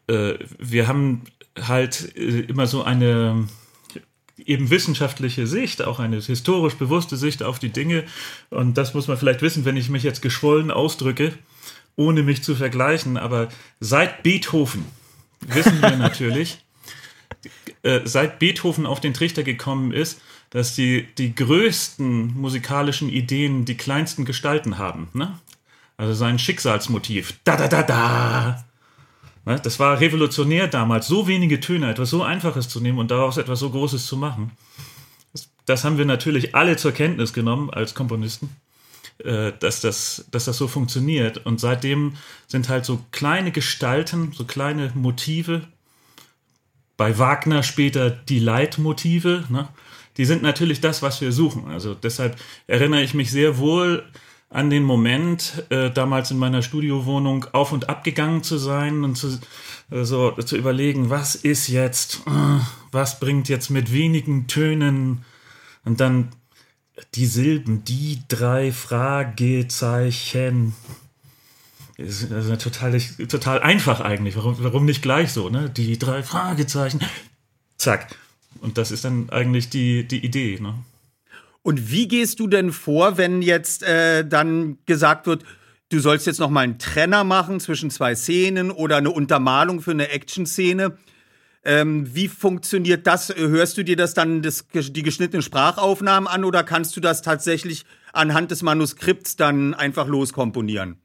[0.09, 1.23] äh, wir haben
[1.61, 3.47] halt äh, immer so eine
[4.39, 8.05] eben wissenschaftliche Sicht, auch eine historisch bewusste Sicht auf die Dinge.
[8.51, 11.33] Und das muss man vielleicht wissen, wenn ich mich jetzt geschwollen ausdrücke,
[11.97, 13.17] ohne mich zu vergleichen.
[13.17, 13.49] Aber
[13.81, 14.85] seit Beethoven
[15.41, 16.59] wissen wir natürlich,
[17.83, 23.77] äh, seit Beethoven auf den Trichter gekommen ist, dass die, die größten musikalischen Ideen die
[23.77, 25.09] kleinsten Gestalten haben.
[25.15, 25.39] Ne?
[25.97, 27.35] Also sein Schicksalsmotiv.
[27.45, 28.65] Da, da, da, da.
[29.45, 29.61] Ne?
[29.63, 33.61] Das war revolutionär damals, so wenige Töne, etwas so Einfaches zu nehmen und daraus etwas
[33.61, 34.53] so Großes zu machen.
[35.65, 38.57] Das, haben wir natürlich alle zur Kenntnis genommen als Komponisten,
[39.19, 41.47] äh, dass, das, dass das so funktioniert.
[41.47, 42.15] Und seitdem
[42.47, 45.63] sind halt so kleine Gestalten, so kleine Motive,
[46.97, 49.69] bei Wagner später die Leitmotive, ne?
[50.19, 51.69] die sind natürlich das, was wir suchen.
[51.69, 54.05] Also deshalb erinnere ich mich sehr wohl
[54.53, 59.17] an den Moment, äh, damals in meiner Studiowohnung auf und ab gegangen zu sein und
[59.17, 59.39] zu,
[59.91, 62.61] äh, so, zu überlegen, was ist jetzt, äh,
[62.91, 65.25] was bringt jetzt mit wenigen Tönen
[65.85, 66.29] und dann
[67.15, 70.75] die Silben, die drei Fragezeichen.
[71.97, 74.37] Ist also total, total einfach eigentlich.
[74.37, 75.71] Warum, warum nicht gleich so, ne?
[75.71, 77.01] Die drei Fragezeichen.
[77.77, 78.17] Zack.
[78.61, 80.59] Und das ist dann eigentlich die, die Idee.
[80.61, 80.75] Ne?
[81.63, 85.45] Und wie gehst du denn vor, wenn jetzt äh, dann gesagt wird,
[85.91, 89.93] du sollst jetzt noch mal einen Trenner machen zwischen zwei Szenen oder eine Untermalung für
[89.93, 90.97] eine Action-Szene?
[91.65, 93.33] Ähm, wie funktioniert das?
[93.35, 97.85] Hörst du dir das dann das, die geschnittenen Sprachaufnahmen an oder kannst du das tatsächlich
[98.13, 100.97] anhand des Manuskripts dann einfach loskomponieren?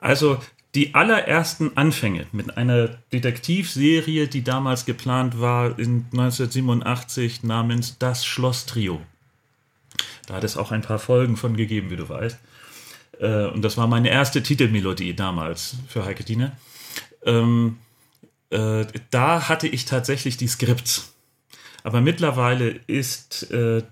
[0.00, 0.38] Also
[0.76, 8.66] die allerersten Anfänge mit einer Detektivserie, die damals geplant war in 1987 namens Das Schloss
[8.66, 9.00] Trio.
[10.30, 12.38] Da hat es auch ein paar Folgen von gegeben, wie du weißt.
[13.18, 16.52] Äh, und das war meine erste Titelmelodie damals für Heike Dine.
[17.24, 17.78] Ähm,
[18.50, 21.12] äh, da hatte ich tatsächlich die Skripts.
[21.82, 23.82] Aber mittlerweile ist äh,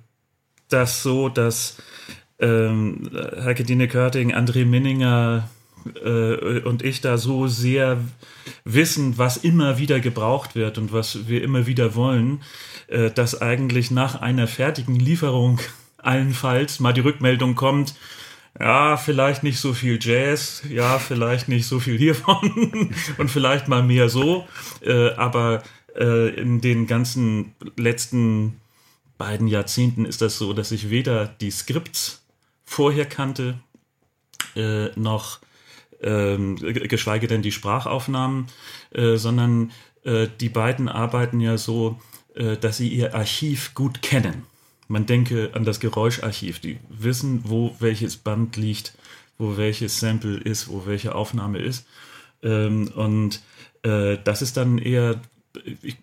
[0.68, 1.78] das so, dass
[2.38, 5.48] ähm, Heike Dine Körting, André Minninger,
[6.64, 7.98] und ich da so sehr
[8.64, 12.42] wissen, was immer wieder gebraucht wird und was wir immer wieder wollen,
[13.14, 15.60] dass eigentlich nach einer fertigen Lieferung
[15.98, 17.94] allenfalls mal die Rückmeldung kommt,
[18.58, 23.82] ja, vielleicht nicht so viel Jazz, ja, vielleicht nicht so viel hiervon und vielleicht mal
[23.82, 24.48] mehr so,
[24.80, 25.62] äh, aber
[25.96, 28.60] äh, in den ganzen letzten
[29.16, 32.24] beiden Jahrzehnten ist das so, dass ich weder die Skripts
[32.64, 33.58] vorher kannte,
[34.56, 35.40] äh, noch
[36.00, 38.46] ähm, geschweige denn die Sprachaufnahmen,
[38.92, 39.72] äh, sondern
[40.04, 42.00] äh, die beiden arbeiten ja so,
[42.34, 44.44] äh, dass sie ihr Archiv gut kennen.
[44.88, 48.94] Man denke an das Geräuscharchiv, die wissen, wo welches Band liegt,
[49.36, 51.86] wo welches Sample ist, wo welche Aufnahme ist.
[52.42, 53.42] Ähm, und
[53.82, 55.20] äh, das ist dann eher,
[55.82, 55.96] ich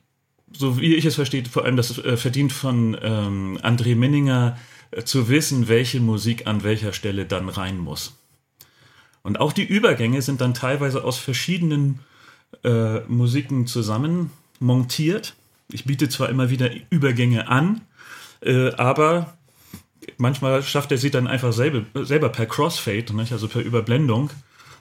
[0.57, 4.57] so wie ich es verstehe, vor allem das äh, verdient von ähm, André Minninger
[4.91, 8.17] äh, zu wissen, welche Musik an welcher Stelle dann rein muss.
[9.23, 11.99] Und auch die Übergänge sind dann teilweise aus verschiedenen
[12.63, 15.35] äh, Musiken zusammen montiert.
[15.71, 17.81] Ich biete zwar immer wieder Übergänge an,
[18.45, 19.33] äh, aber
[20.17, 23.31] manchmal schafft er sie dann einfach selber, selber per Crossfade, nicht?
[23.31, 24.29] also per Überblendung.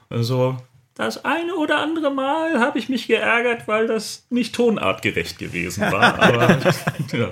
[0.09, 0.57] Also
[0.95, 6.19] das eine oder andere Mal habe ich mich geärgert, weil das nicht tonartgerecht gewesen war.
[6.19, 6.57] Aber,
[7.11, 7.31] ja.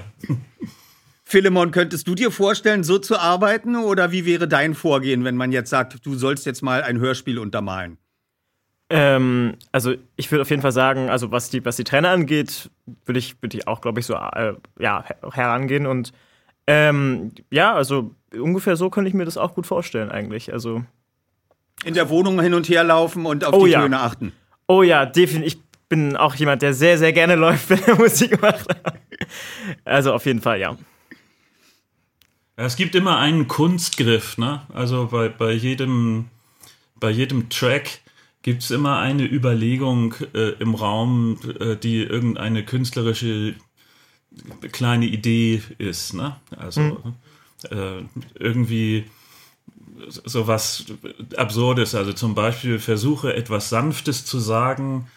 [1.24, 3.78] Philemon, könntest du dir vorstellen, so zu arbeiten?
[3.78, 7.40] Oder wie wäre dein Vorgehen, wenn man jetzt sagt, du sollst jetzt mal ein Hörspiel
[7.40, 7.98] untermalen?
[8.96, 12.70] Ähm, also ich würde auf jeden Fall sagen, also was die, was die Trainer angeht,
[13.06, 15.88] würde ich, würd ich auch, glaube ich, so äh, ja, herangehen.
[15.88, 16.14] Und
[16.68, 20.54] ähm, ja, also ungefähr so könnte ich mir das auch gut vorstellen, eigentlich.
[20.54, 20.84] Also
[21.84, 23.82] in der Wohnung hin und her laufen und auf oh, die ja.
[23.82, 24.32] Töne achten.
[24.68, 25.54] Oh ja, definitiv.
[25.56, 28.68] Ich bin auch jemand, der sehr, sehr gerne läuft, wenn er Musik macht.
[29.86, 30.78] also auf jeden Fall, ja.
[32.58, 34.62] Es gibt immer einen Kunstgriff, ne?
[34.72, 36.26] Also bei, bei, jedem,
[37.00, 38.03] bei jedem Track
[38.44, 43.56] gibt es immer eine Überlegung äh, im Raum, äh, die irgendeine künstlerische
[44.72, 46.36] kleine Idee ist, ne?
[46.58, 47.16] Also mhm.
[47.70, 48.04] äh,
[48.38, 49.06] irgendwie
[50.08, 50.86] so was
[51.38, 51.96] Absurdes.
[51.96, 55.08] Also zum Beispiel versuche etwas Sanftes zu sagen,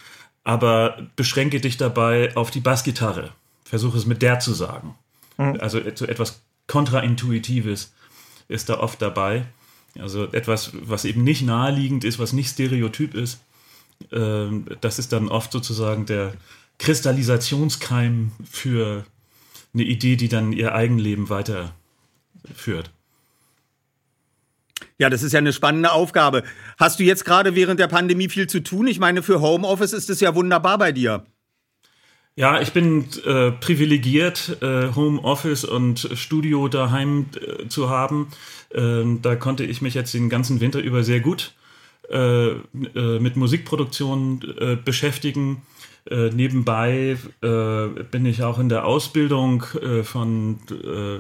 [0.45, 3.31] aber beschränke dich dabei auf die Bassgitarre.
[3.65, 4.95] Versuche es mit der zu sagen.
[5.39, 5.59] Mhm.
[5.61, 7.93] Also so etwas Kontraintuitives
[8.49, 9.47] ist da oft dabei.
[10.01, 13.41] Also etwas, was eben nicht naheliegend ist, was nicht stereotyp ist.
[14.13, 16.35] Ähm, das ist dann oft sozusagen der
[16.79, 19.05] Kristallisationskeim für
[19.75, 22.91] eine Idee, die dann ihr Eigenleben weiterführt.
[24.99, 26.43] Ja, das ist ja eine spannende Aufgabe.
[26.79, 28.87] Hast du jetzt gerade während der Pandemie viel zu tun?
[28.87, 31.27] Ich meine, für Homeoffice ist es ja wunderbar bei dir.
[32.39, 38.29] Ja, ich bin äh, privilegiert, äh, Homeoffice und Studio daheim äh, zu haben.
[38.75, 41.55] Ähm, da konnte ich mich jetzt den ganzen Winter über sehr gut
[42.11, 42.61] äh, äh,
[43.21, 45.63] mit Musikproduktion äh, beschäftigen.
[46.09, 49.65] nebenbei bin ich auch in der Ausbildung
[50.05, 50.61] von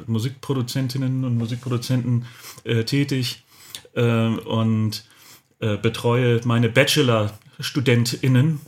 [0.06, 2.24] Musikproduzentinnen und Musikproduzenten
[2.84, 3.42] tätig
[3.94, 5.04] und
[5.58, 8.60] betreue meine Bachelor-StudentInnen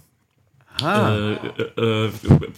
[0.83, 1.33] äh,
[2.07, 2.11] äh,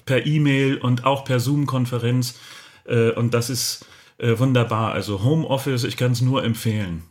[0.05, 2.39] per E-Mail und auch per Zoom-Konferenz.
[2.85, 3.87] Äh, und das ist
[4.19, 4.93] äh, wunderbar.
[4.93, 7.03] Also Homeoffice, ich kann es nur empfehlen.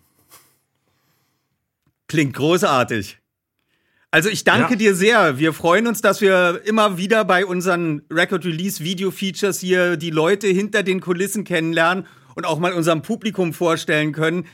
[2.08, 3.20] Klingt großartig.
[4.12, 4.78] Also ich danke ja.
[4.78, 5.38] dir sehr.
[5.38, 10.10] Wir freuen uns, dass wir immer wieder bei unseren Record Release Video Features hier die
[10.10, 14.48] Leute hinter den Kulissen kennenlernen und auch mal unserem Publikum vorstellen können.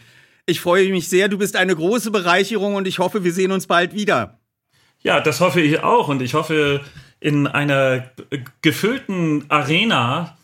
[0.46, 1.30] Ich freue mich sehr.
[1.30, 4.40] Du bist eine große Bereicherung und ich hoffe, wir sehen uns bald wieder.
[5.06, 6.82] Ja, das hoffe ich auch und ich hoffe
[7.20, 8.10] in einer
[8.64, 10.36] gefüllten Arena,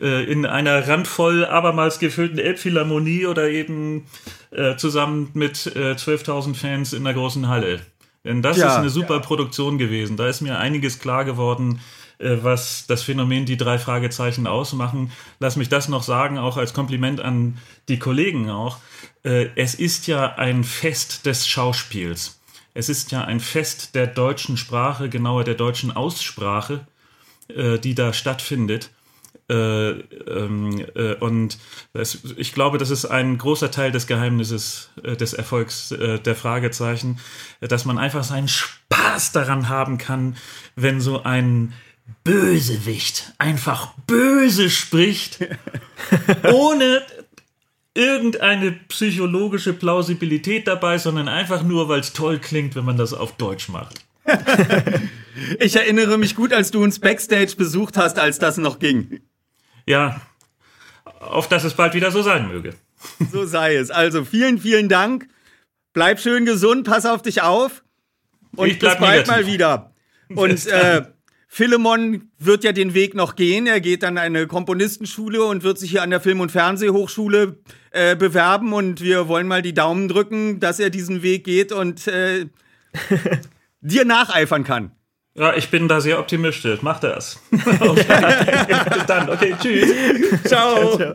[0.00, 4.06] äh, in einer randvoll abermals gefüllten Elbphilharmonie oder eben
[4.50, 7.80] äh, zusammen mit äh, 12.000 Fans in der großen Halle.
[8.24, 9.20] Denn das ja, ist eine super ja.
[9.20, 10.16] Produktion gewesen.
[10.16, 11.80] Da ist mir einiges klar geworden,
[12.16, 15.12] äh, was das Phänomen die drei Fragezeichen ausmachen.
[15.38, 18.78] Lass mich das noch sagen, auch als Kompliment an die Kollegen auch.
[19.22, 22.37] Äh, es ist ja ein Fest des Schauspiels.
[22.78, 26.86] Es ist ja ein Fest der deutschen Sprache, genauer der deutschen Aussprache,
[27.48, 28.90] äh, die da stattfindet.
[29.50, 31.58] Äh, ähm, äh, und
[31.92, 36.36] das, ich glaube, das ist ein großer Teil des Geheimnisses äh, des Erfolgs äh, der
[36.36, 37.18] Fragezeichen,
[37.60, 40.36] dass man einfach seinen Spaß daran haben kann,
[40.76, 41.72] wenn so ein
[42.22, 45.40] Bösewicht einfach böse spricht,
[46.52, 47.02] ohne
[47.98, 53.36] irgendeine psychologische Plausibilität dabei, sondern einfach nur, weil es toll klingt, wenn man das auf
[53.36, 54.04] Deutsch macht.
[55.58, 59.20] ich erinnere mich gut, als du uns Backstage besucht hast, als das noch ging.
[59.84, 60.20] Ja,
[61.18, 62.74] auf dass es bald wieder so sein möge.
[63.32, 63.90] So sei es.
[63.92, 65.28] Also vielen, vielen Dank.
[65.92, 67.84] Bleib schön gesund, pass auf dich auf.
[68.56, 69.28] Und bis bald negativ.
[69.28, 69.92] mal wieder.
[70.34, 71.02] Und äh,
[71.50, 73.66] Philemon wird ja den Weg noch gehen.
[73.66, 77.56] Er geht an eine Komponistenschule und wird sich hier an der Film- und Fernsehhochschule
[77.90, 78.74] äh, bewerben.
[78.74, 82.46] Und wir wollen mal die Daumen drücken, dass er diesen Weg geht und äh,
[83.80, 84.92] dir nacheifern kann.
[85.34, 86.80] Ja, ich bin da sehr optimistisch.
[86.82, 87.40] Mach das.
[87.80, 88.66] okay.
[88.92, 89.30] Bis dann.
[89.30, 89.90] Okay, tschüss.
[90.44, 90.96] Ciao.
[90.96, 91.14] Ciao.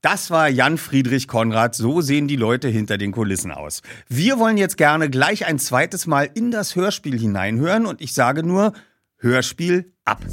[0.00, 1.74] Das war Jan Friedrich Konrad.
[1.74, 3.82] So sehen die Leute hinter den Kulissen aus.
[4.08, 8.44] Wir wollen jetzt gerne gleich ein zweites Mal in das Hörspiel hineinhören und ich sage
[8.44, 8.74] nur
[9.16, 10.24] Hörspiel ab.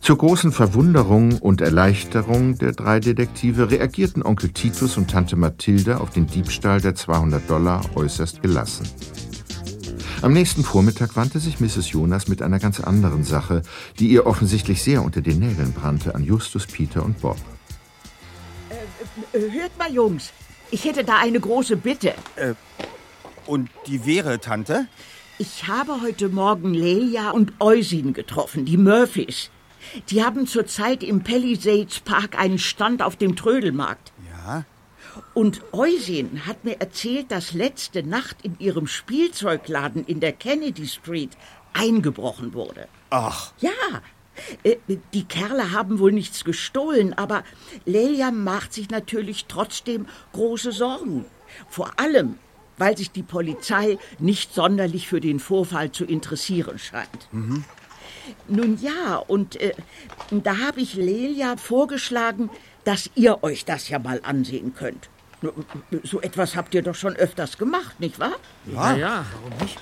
[0.00, 6.10] Zur großen Verwunderung und Erleichterung der drei Detektive reagierten Onkel Titus und Tante Mathilda auf
[6.10, 8.86] den Diebstahl der 200 Dollar äußerst gelassen.
[10.24, 11.90] Am nächsten Vormittag wandte sich Mrs.
[11.90, 13.60] Jonas mit einer ganz anderen Sache,
[13.98, 17.36] die ihr offensichtlich sehr unter den Nägeln brannte, an Justus, Peter und Bob.
[19.34, 20.32] Äh, hört mal, Jungs,
[20.70, 22.14] ich hätte da eine große Bitte.
[22.36, 22.54] Äh,
[23.44, 24.86] und die wäre, Tante?
[25.36, 29.50] Ich habe heute Morgen Lelia und Eusin getroffen, die Murphys.
[30.08, 34.14] Die haben zurzeit im Palisades Park einen Stand auf dem Trödelmarkt.
[34.26, 34.64] Ja.
[35.32, 41.30] Und Eusin hat mir erzählt, dass letzte Nacht in ihrem Spielzeugladen in der Kennedy Street
[41.72, 42.88] eingebrochen wurde.
[43.10, 43.52] Ach.
[43.58, 43.70] Ja,
[44.62, 44.76] äh,
[45.12, 47.44] die Kerle haben wohl nichts gestohlen, aber
[47.84, 51.24] Lelia macht sich natürlich trotzdem große Sorgen.
[51.68, 52.38] Vor allem,
[52.78, 57.28] weil sich die Polizei nicht sonderlich für den Vorfall zu interessieren scheint.
[57.32, 57.64] Mhm.
[58.48, 59.74] Nun ja, und äh,
[60.30, 62.50] da habe ich Lelia vorgeschlagen,
[62.84, 65.08] dass ihr euch das ja mal ansehen könnt.
[66.02, 68.36] So etwas habt ihr doch schon öfters gemacht, nicht wahr?
[68.72, 69.78] Ja, ja, warum nicht?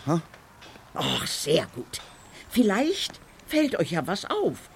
[0.95, 2.01] Ach, sehr gut.
[2.49, 4.71] Vielleicht fällt euch ja was auf.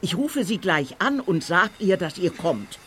[0.00, 2.78] Ich rufe sie gleich an und sag ihr, dass ihr kommt.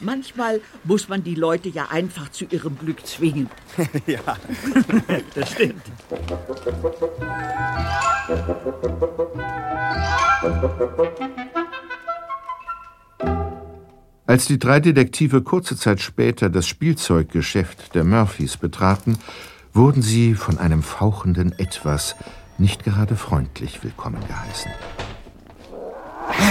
[0.00, 3.48] Manchmal muss man die Leute ja einfach zu ihrem Glück zwingen.
[4.06, 4.20] ja,
[5.34, 5.82] das stimmt.
[14.28, 19.18] Als die drei Detektive kurze Zeit später das Spielzeuggeschäft der Murphys betraten,
[19.72, 22.16] wurden sie von einem fauchenden Etwas
[22.58, 24.72] nicht gerade freundlich willkommen geheißen.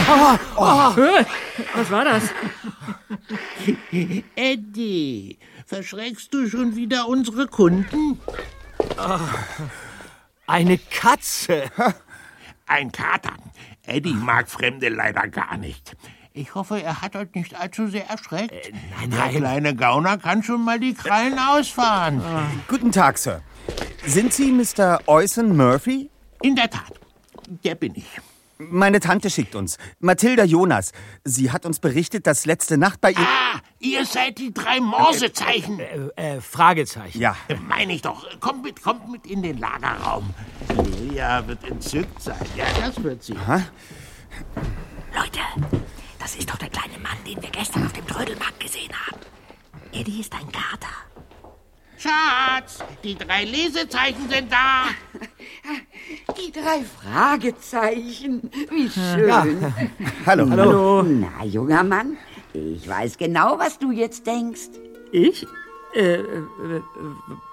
[0.08, 0.64] Oh, oh.
[1.76, 2.24] Was war das?
[4.36, 8.20] Eddie, verschreckst du schon wieder unsere Kunden?
[8.98, 9.20] Oh,
[10.48, 11.64] eine Katze.
[12.68, 13.34] Ein Kater.
[13.86, 15.96] Eddie mag Fremde leider gar nicht.
[16.38, 18.52] Ich hoffe, er hat euch nicht allzu sehr erschreckt.
[18.52, 19.36] Äh, nein, Der nein.
[19.38, 22.22] kleine Gauner kann schon mal die Krallen ausfahren.
[22.68, 23.42] Guten Tag, Sir.
[24.06, 25.00] Sind Sie Mr.
[25.08, 26.10] Eusen Murphy?
[26.42, 26.92] In der Tat,
[27.64, 28.20] der bin ich.
[28.58, 29.78] Meine Tante schickt uns.
[30.00, 30.92] Mathilda Jonas.
[31.24, 33.18] Sie hat uns berichtet, dass letzte Nacht bei ihr...
[33.20, 35.80] Ah, ihr seid die drei Morsezeichen.
[35.80, 37.18] Äh, äh, Fragezeichen.
[37.20, 37.38] Ja.
[37.70, 38.26] Meine ich doch.
[38.42, 40.34] Kommt mit, kommt mit in den Lagerraum.
[41.00, 42.36] Lilia wird entzückt sein.
[42.58, 43.38] Ja, das wird sie.
[43.38, 43.62] Ha?
[45.16, 45.40] Leute,
[46.26, 49.22] das ist doch der kleine Mann, den wir gestern auf dem Trödelmarkt gesehen haben.
[49.92, 50.90] Eddie ist ein Kater.
[52.00, 54.86] Schatz, die drei Lesezeichen sind da.
[56.36, 58.50] Die drei Fragezeichen.
[58.72, 59.28] Wie schön.
[59.28, 59.46] Ja.
[60.26, 60.50] Hallo.
[60.50, 61.04] Hallo.
[61.04, 62.18] Na, junger Mann,
[62.54, 64.70] ich weiß genau, was du jetzt denkst.
[65.12, 65.46] Ich?
[65.94, 66.42] Äh, äh,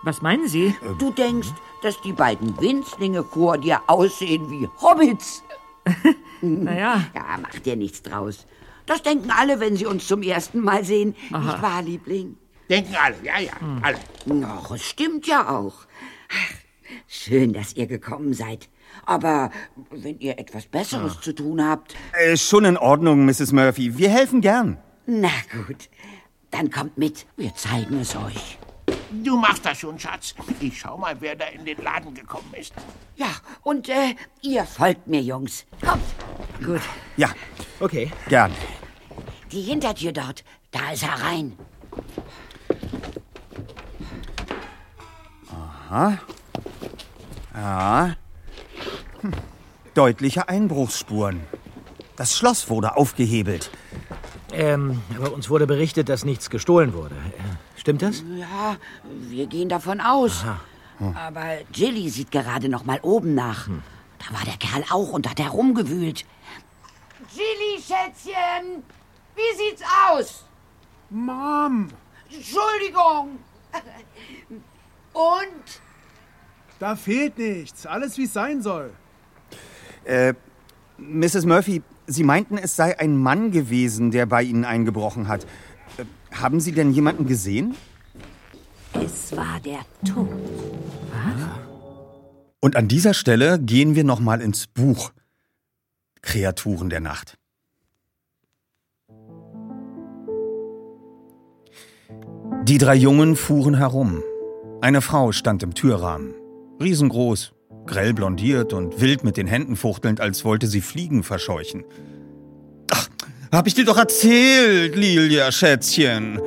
[0.03, 0.75] was meinen Sie?
[0.99, 1.53] Du denkst,
[1.83, 5.43] dass die beiden Winzlinge vor dir aussehen wie Hobbits.
[6.41, 7.05] naja.
[7.15, 8.47] Ja, mach dir nichts draus.
[8.87, 11.15] Das denken alle, wenn sie uns zum ersten Mal sehen.
[11.33, 11.39] Aha.
[11.53, 12.37] Nicht wahr, Liebling?
[12.69, 13.81] Denken alle, ja, ja, hm.
[13.83, 13.99] alle.
[14.47, 15.75] Ach, es stimmt ja auch.
[17.07, 18.69] Schön, dass ihr gekommen seid.
[19.07, 19.51] Aber
[19.91, 21.21] wenn ihr etwas Besseres Ah.
[21.23, 21.95] zu tun habt.
[22.13, 23.53] Äh, schon in Ordnung, Mrs.
[23.53, 23.97] Murphy.
[23.99, 24.79] Wir helfen gern.
[25.07, 25.31] Na
[25.67, 25.89] gut,
[26.51, 27.27] dann kommt mit.
[27.37, 28.59] Wir zeigen es euch.
[29.25, 30.35] Du machst das schon, Schatz.
[30.61, 32.73] Ich schau mal, wer da in den Laden gekommen ist.
[33.17, 33.29] Ja,
[33.63, 35.67] und äh, ihr folgt mir, Jungs.
[35.85, 36.03] Kommt.
[36.65, 36.81] Gut.
[37.17, 37.29] Ja.
[37.83, 38.13] Okay.
[38.29, 38.53] Gern.
[39.51, 41.55] Die Hintertür dort, da ist herein.
[45.51, 46.19] Aha.
[47.53, 48.17] Ja.
[49.21, 49.33] Hm.
[49.95, 51.41] Deutliche Einbruchsspuren.
[52.15, 53.73] Das Schloss wurde aufgehebelt.
[54.53, 57.17] Ähm, aber uns wurde berichtet, dass nichts gestohlen wurde.
[57.75, 58.23] Stimmt das?
[58.37, 58.77] Ja,
[59.29, 60.45] wir gehen davon aus.
[60.99, 61.17] Hm.
[61.17, 63.67] Aber Jilly sieht gerade noch mal oben nach.
[64.21, 66.25] Da war der Kerl auch und hat herumgewühlt.
[67.35, 68.83] Jilly, Schätzchen,
[69.35, 70.45] wie sieht's aus?
[71.11, 71.89] Mom,
[72.31, 73.39] Entschuldigung.
[75.13, 75.81] Und?
[76.83, 77.87] da fehlt nichts.
[77.87, 78.91] Alles, wie es sein soll.
[80.05, 80.35] Äh,
[80.99, 81.47] Mrs.
[81.47, 85.45] Murphy, Sie meinten, es sei ein Mann gewesen, der bei Ihnen eingebrochen hat.
[85.97, 86.05] Äh,
[86.35, 87.77] haben Sie denn jemanden gesehen?
[88.95, 90.29] Es war der Tod.
[92.61, 95.13] Und an dieser Stelle gehen wir noch mal ins Buch
[96.23, 97.37] Kreaturen der Nacht.
[102.65, 104.23] Die drei Jungen fuhren herum.
[104.81, 106.35] Eine Frau stand im Türrahmen.
[106.81, 107.53] Riesengroß,
[107.87, 111.85] grell blondiert und wild mit den Händen fuchtelnd, als wollte sie Fliegen verscheuchen.
[112.91, 113.09] Ach,
[113.51, 116.41] hab ich dir doch erzählt, Lilia, Schätzchen.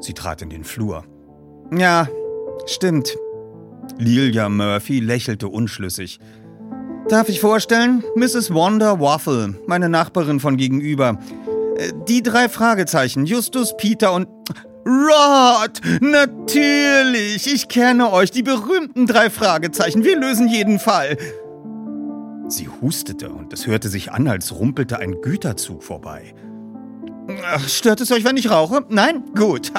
[0.00, 1.04] Sie trat in den Flur.
[1.76, 2.08] Ja,
[2.66, 3.16] stimmt.
[3.98, 6.20] Lilia Murphy lächelte unschlüssig.
[7.08, 8.04] Darf ich vorstellen?
[8.16, 8.52] Mrs.
[8.52, 11.18] Wanda Waffle, meine Nachbarin von gegenüber.
[11.76, 14.28] Äh, Die drei Fragezeichen, Justus, Peter und...
[14.86, 15.80] Rod!
[16.00, 17.52] Natürlich!
[17.52, 20.04] Ich kenne euch, die berühmten drei Fragezeichen.
[20.04, 21.16] Wir lösen jeden Fall.
[22.48, 26.34] Sie hustete und es hörte sich an, als rumpelte ein Güterzug vorbei.
[27.52, 28.84] Ach, Stört es euch, wenn ich rauche?
[28.88, 29.24] Nein?
[29.34, 29.72] Gut.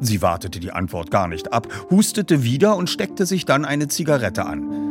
[0.00, 4.46] Sie wartete die Antwort gar nicht ab, hustete wieder und steckte sich dann eine Zigarette
[4.46, 4.89] an.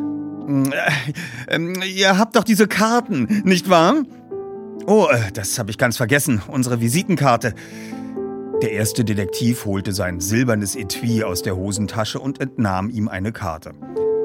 [0.50, 0.72] Äh,
[1.47, 4.04] ähm, ihr habt doch diese Karten, nicht wahr?
[4.88, 6.41] Oh, äh, das habe ich ganz vergessen.
[6.47, 7.54] Unsere Visitenkarte.
[8.64, 13.74] Der erste Detektiv holte sein silbernes Etui aus der Hosentasche und entnahm ihm eine Karte.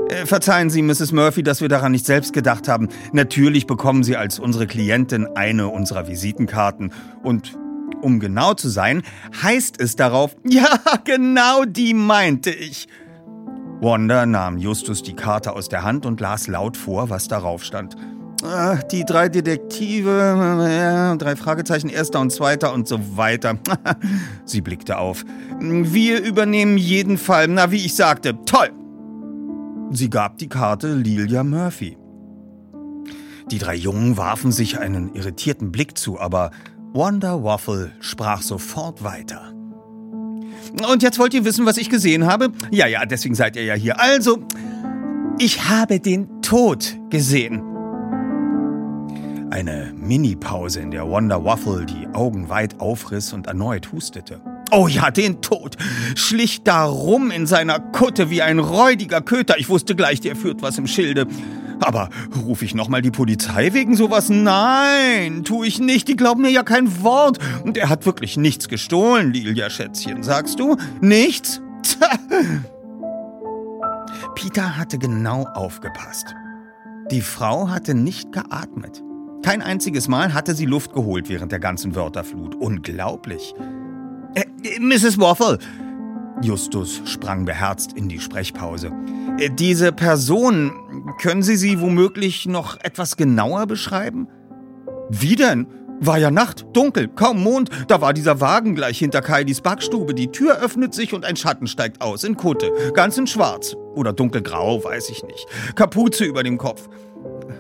[0.09, 1.13] Äh, Verzeihen Sie, Mrs.
[1.13, 2.89] Murphy, dass wir daran nicht selbst gedacht haben.
[3.13, 6.93] Natürlich bekommen Sie als unsere Klientin eine unserer Visitenkarten.
[7.23, 7.57] Und
[8.01, 9.03] um genau zu sein,
[9.43, 12.89] heißt es darauf, ja, genau die meinte ich.
[13.85, 17.97] Wanda nahm Justus die Karte aus der Hand und las laut vor, was darauf stand.
[18.91, 23.59] Die drei Detektive, drei Fragezeichen, erster und zweiter und so weiter.
[24.47, 25.25] Sie blickte auf.
[25.61, 28.71] Wir übernehmen jeden Fall, na wie ich sagte, toll.
[29.91, 31.99] Sie gab die Karte Lilia Murphy.
[33.51, 36.53] Die drei Jungen warfen sich einen irritierten Blick zu, aber
[36.95, 39.53] Wanda Waffle sprach sofort weiter.
[40.89, 42.51] Und jetzt wollt ihr wissen, was ich gesehen habe?
[42.71, 44.01] Ja, ja, deswegen seid ihr ja hier.
[44.01, 44.39] Also,
[45.39, 47.63] ich habe den Tod gesehen.
[49.51, 54.41] Eine Mini-Pause, in der Wanda Waffle die Augen weit aufriss und erneut hustete.
[54.71, 55.77] Oh ja, den Tod.
[56.17, 59.59] Schlich da rum in seiner Kutte wie ein räudiger Köter.
[59.59, 61.27] Ich wusste gleich, der führt was im Schilde.
[61.81, 62.09] Aber
[62.45, 64.29] rufe ich nochmal die Polizei wegen sowas?
[64.31, 66.09] Nein, tu ich nicht.
[66.09, 67.39] Die glauben mir ja kein Wort.
[67.65, 70.23] Und er hat wirklich nichts gestohlen, Lilia Schätzchen.
[70.23, 70.77] Sagst du?
[71.01, 71.61] Nichts?
[71.83, 72.09] Tja.
[74.35, 76.35] Peter hatte genau aufgepasst.
[77.11, 79.03] Die Frau hatte nicht geatmet.
[79.43, 82.55] Kein einziges Mal hatte sie Luft geholt während der ganzen Wörterflut.
[82.55, 83.55] Unglaublich.
[84.35, 84.45] Äh,
[84.81, 85.19] Mrs.
[85.21, 85.59] Waffle.
[86.43, 88.91] Justus sprang beherzt in die Sprechpause.
[89.39, 90.73] Äh, Diese Person,
[91.19, 94.29] können Sie sie womöglich noch etwas genauer beschreiben?
[95.11, 95.67] Wie denn?
[96.01, 97.71] War ja Nacht, dunkel, kaum Mond.
[97.89, 100.15] Da war dieser Wagen gleich hinter Kailis Backstube.
[100.15, 102.73] Die Tür öffnet sich und ein Schatten steigt aus in Kutte.
[102.95, 103.77] Ganz in schwarz.
[103.95, 105.47] Oder dunkelgrau, weiß ich nicht.
[105.77, 106.89] Kapuze über dem Kopf.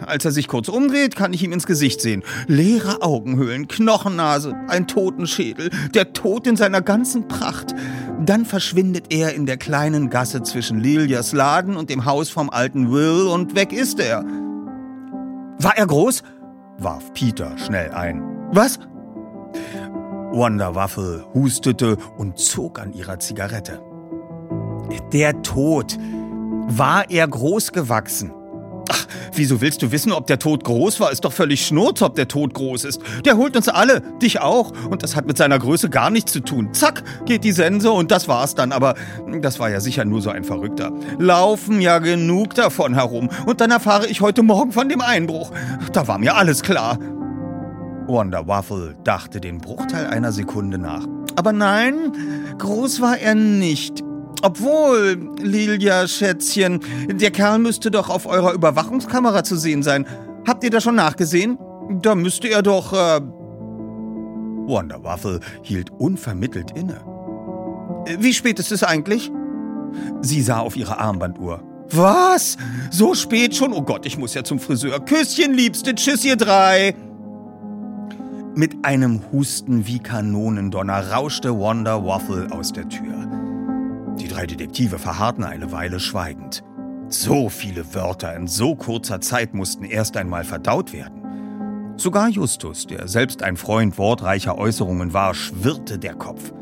[0.04, 2.22] Als er sich kurz umdreht, kann ich ihm ins Gesicht sehen.
[2.46, 7.74] Leere Augenhöhlen, Knochennase, ein Totenschädel, der Tod in seiner ganzen Pracht.
[8.20, 12.90] Dann verschwindet er in der kleinen Gasse zwischen Lilias Laden und dem Haus vom alten
[12.90, 14.24] Will und weg ist er.
[15.58, 16.22] War er groß?
[16.78, 18.22] warf Peter schnell ein.
[18.52, 18.78] Was?
[20.32, 23.80] Wanda Waffle hustete und zog an ihrer Zigarette.
[25.12, 25.96] Der Tod.
[26.66, 28.32] War er groß gewachsen?
[28.90, 31.10] Ach, wieso willst du wissen, ob der Tod groß war?
[31.10, 33.00] Ist doch völlig schnurz, ob der Tod groß ist.
[33.24, 34.72] Der holt uns alle, dich auch.
[34.88, 36.74] Und das hat mit seiner Größe gar nichts zu tun.
[36.74, 38.72] Zack, geht die Sense und das war's dann.
[38.72, 38.94] Aber
[39.40, 40.92] das war ja sicher nur so ein Verrückter.
[41.18, 43.30] Laufen ja genug davon herum.
[43.46, 45.50] Und dann erfahre ich heute Morgen von dem Einbruch.
[45.92, 46.98] Da war mir alles klar.
[48.06, 51.06] Wanda Waffle dachte den Bruchteil einer Sekunde nach.
[51.36, 52.12] Aber nein,
[52.58, 54.02] groß war er nicht.
[54.44, 60.06] Obwohl, Lilia, Schätzchen, der Kerl müsste doch auf eurer Überwachungskamera zu sehen sein.
[60.46, 61.58] Habt ihr da schon nachgesehen?
[62.02, 62.92] Da müsste er doch.
[62.92, 63.22] Äh
[64.66, 67.00] Wanda Waffle hielt unvermittelt inne.
[68.18, 69.32] Wie spät ist es eigentlich?
[70.20, 71.62] Sie sah auf ihre Armbanduhr.
[71.90, 72.58] Was?
[72.90, 73.72] So spät schon?
[73.72, 75.00] Oh Gott, ich muss ja zum Friseur.
[75.00, 76.94] Küsschen, Liebste, tschüss, ihr drei.
[78.54, 83.43] Mit einem Husten wie Kanonendonner rauschte Wanda Waffle aus der Tür.
[84.34, 86.64] Drei Detektive verharrten eine Weile schweigend.
[87.08, 91.94] So viele Wörter in so kurzer Zeit mussten erst einmal verdaut werden.
[91.96, 96.52] Sogar Justus, der selbst ein Freund wortreicher Äußerungen war, schwirrte der Kopf.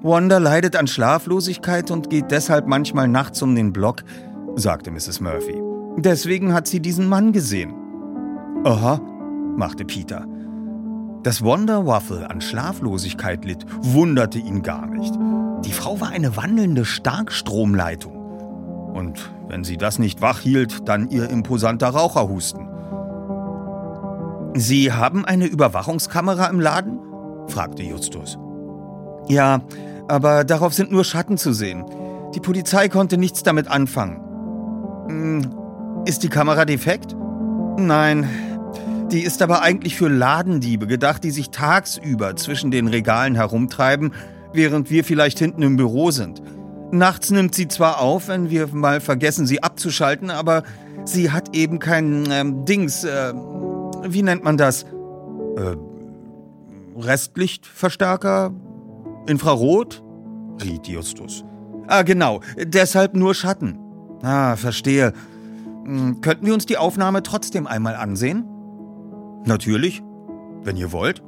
[0.00, 4.02] Wanda leidet an Schlaflosigkeit und geht deshalb manchmal nachts um den Block,
[4.56, 5.20] sagte Mrs.
[5.20, 5.60] Murphy.
[5.98, 7.74] Deswegen hat sie diesen Mann gesehen.
[8.64, 8.98] Aha,
[9.58, 10.24] machte Peter.
[11.22, 15.12] Dass Wanda Waffle an Schlaflosigkeit litt, wunderte ihn gar nicht.
[15.64, 18.14] Die Frau war eine wandelnde Starkstromleitung.
[18.92, 22.68] Und wenn sie das nicht wach hielt, dann ihr imposanter Raucherhusten.
[24.54, 26.98] Sie haben eine Überwachungskamera im Laden?
[27.48, 28.38] fragte Justus.
[29.28, 29.60] Ja,
[30.08, 31.84] aber darauf sind nur Schatten zu sehen.
[32.34, 34.20] Die Polizei konnte nichts damit anfangen.
[35.08, 35.50] Hm,
[36.06, 37.14] Ist die Kamera defekt?
[37.76, 38.28] Nein,
[39.12, 44.12] die ist aber eigentlich für Ladendiebe gedacht, die sich tagsüber zwischen den Regalen herumtreiben,
[44.52, 46.42] während wir vielleicht hinten im Büro sind.
[46.90, 50.62] Nachts nimmt sie zwar auf, wenn wir mal vergessen, sie abzuschalten, aber
[51.04, 53.04] sie hat eben kein ähm, Dings.
[53.04, 53.34] Äh,
[54.04, 54.84] wie nennt man das?
[54.84, 55.76] Äh,
[56.96, 58.52] Restlichtverstärker?
[59.26, 60.02] Infrarot?
[60.62, 61.44] riet Justus.
[61.86, 62.40] Ah, genau.
[62.56, 63.78] Deshalb nur Schatten.
[64.22, 65.12] Ah, verstehe.
[65.84, 68.44] Hm, könnten wir uns die Aufnahme trotzdem einmal ansehen?
[69.44, 70.02] Natürlich,
[70.62, 71.22] wenn ihr wollt.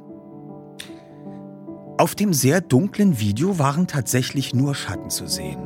[2.01, 5.59] Auf dem sehr dunklen Video waren tatsächlich nur Schatten zu sehen.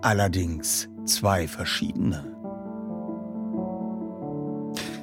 [0.00, 2.24] Allerdings zwei verschiedene.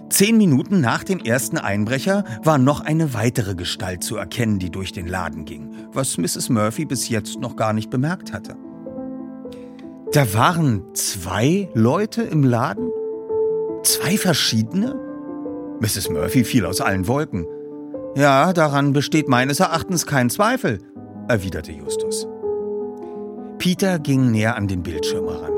[0.10, 4.94] Zehn Minuten nach dem ersten Einbrecher war noch eine weitere Gestalt zu erkennen, die durch
[4.94, 6.48] den Laden ging, was Mrs.
[6.48, 8.56] Murphy bis jetzt noch gar nicht bemerkt hatte.
[10.14, 12.90] Da waren zwei Leute im Laden?
[13.84, 14.96] Zwei verschiedene?
[15.82, 16.10] Mrs.
[16.10, 17.46] Murphy fiel aus allen Wolken.
[18.20, 20.80] Ja, daran besteht meines Erachtens kein Zweifel,
[21.30, 22.28] erwiderte Justus.
[23.59, 25.53] Peter ging näher an den Bildschirm heran.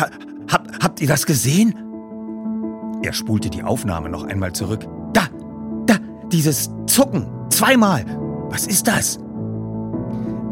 [0.00, 0.06] Ha,
[0.50, 1.74] hab, habt ihr das gesehen?
[3.02, 4.86] Er spulte die Aufnahme noch einmal zurück.
[5.12, 5.28] Da,
[5.84, 5.96] da,
[6.32, 8.06] dieses Zucken, zweimal.
[8.48, 9.18] Was ist das?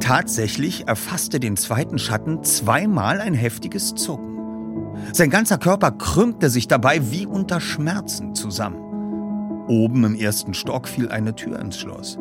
[0.01, 4.92] Tatsächlich erfasste den zweiten Schatten zweimal ein heftiges Zucken.
[5.14, 8.89] Sein ganzer Körper krümmte sich dabei wie unter Schmerzen zusammen.
[9.71, 12.18] Oben im ersten Stock fiel eine Tür ins Schloss.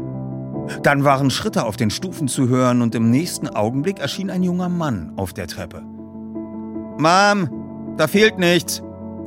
[0.84, 4.70] Dann waren Schritte auf den Stufen zu hören und im nächsten Augenblick erschien ein junger
[4.70, 5.82] Mann auf der Treppe.
[5.82, 8.84] Mom, da fehlt nichts.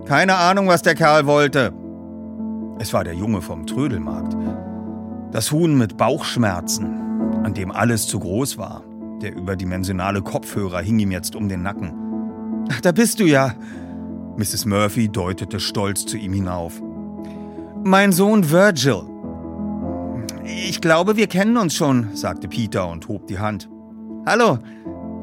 [0.07, 1.73] Keine Ahnung, was der Kerl wollte.
[2.79, 4.37] Es war der Junge vom Trödelmarkt.
[5.33, 8.85] Das Huhn mit Bauchschmerzen, an dem alles zu groß war.
[9.21, 11.93] Der überdimensionale Kopfhörer hing ihm jetzt um den Nacken.
[12.71, 13.55] Ach, da bist du ja.
[14.37, 14.65] Mrs.
[14.65, 16.81] Murphy deutete stolz zu ihm hinauf.
[17.85, 19.03] Mein Sohn Virgil.
[20.45, 23.69] Ich glaube, wir kennen uns schon, sagte Peter und hob die Hand.
[24.25, 24.59] Hallo,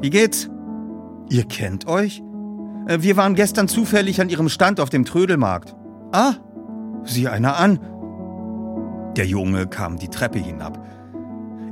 [0.02, 0.50] wie geht's?
[1.30, 2.22] Ihr kennt euch?
[2.86, 5.74] Äh, wir waren gestern zufällig an Ihrem Stand auf dem Trödelmarkt.
[6.12, 6.34] Ah,
[7.04, 7.78] sieh einer an.
[9.16, 10.84] Der Junge kam die Treppe hinab.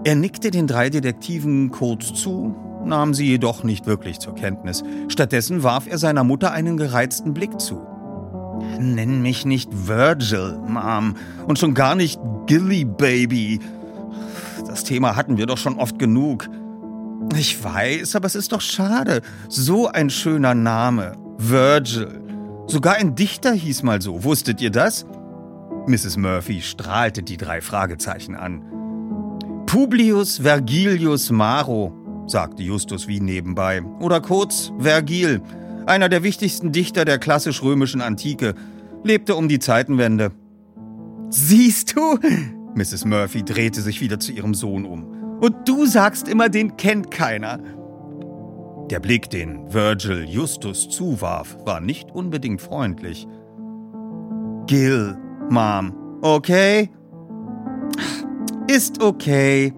[0.05, 4.83] Er nickte den drei Detektiven kurz zu, nahm sie jedoch nicht wirklich zur Kenntnis.
[5.09, 7.87] Stattdessen warf er seiner Mutter einen gereizten Blick zu.
[8.81, 11.15] Nenn mich nicht Virgil, Mom.
[11.47, 13.61] Und schon gar nicht Gilly Baby.
[14.67, 16.49] Das Thema hatten wir doch schon oft genug.
[17.37, 19.23] Ich weiß, aber es ist doch schade.
[19.49, 21.13] So ein schöner Name.
[21.39, 22.21] Virgil.
[22.67, 24.25] Sogar ein Dichter hieß mal so.
[24.25, 25.07] Wusstet ihr das?
[25.87, 26.17] Mrs.
[26.17, 28.63] Murphy strahlte die drei Fragezeichen an.
[29.67, 31.93] Publius Vergilius Maro,
[32.27, 33.83] sagte Justus wie nebenbei.
[34.01, 35.43] Oder kurz Vergil
[35.89, 38.55] einer der wichtigsten Dichter der klassisch-römischen Antike,
[39.05, 40.33] lebte um die Zeitenwende.
[41.31, 42.19] Siehst du?
[42.75, 43.05] Mrs.
[43.05, 45.39] Murphy drehte sich wieder zu ihrem Sohn um.
[45.41, 47.59] Und du sagst immer, den kennt keiner.
[48.91, 53.27] Der Blick, den Virgil Justus zuwarf, war nicht unbedingt freundlich.
[54.67, 55.17] Gil,
[55.51, 56.91] Mom, okay?
[58.67, 59.73] Ist okay.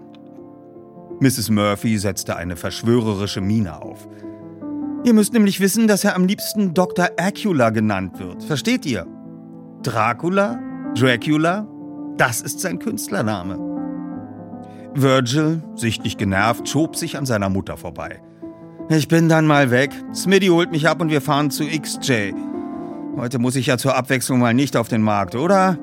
[1.19, 1.49] Mrs.
[1.49, 4.07] Murphy setzte eine verschwörerische Miene auf.
[5.03, 7.09] Ihr müsst nämlich wissen, dass er am liebsten Dr.
[7.17, 8.43] Acula genannt wird.
[8.43, 9.07] Versteht ihr?
[9.81, 10.59] Dracula?
[10.95, 11.67] Dracula?
[12.17, 13.57] Das ist sein Künstlername.
[14.93, 18.21] Virgil, sichtlich genervt, schob sich an seiner Mutter vorbei.
[18.89, 19.91] Ich bin dann mal weg.
[20.13, 22.33] Smitty holt mich ab und wir fahren zu XJ.
[23.15, 25.79] Heute muss ich ja zur Abwechslung mal nicht auf den Markt, oder?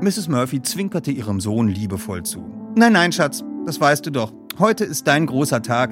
[0.00, 0.28] Mrs.
[0.28, 2.42] Murphy zwinkerte ihrem Sohn liebevoll zu.
[2.76, 4.32] Nein, nein, Schatz, das weißt du doch.
[4.58, 5.90] Heute ist dein großer Tag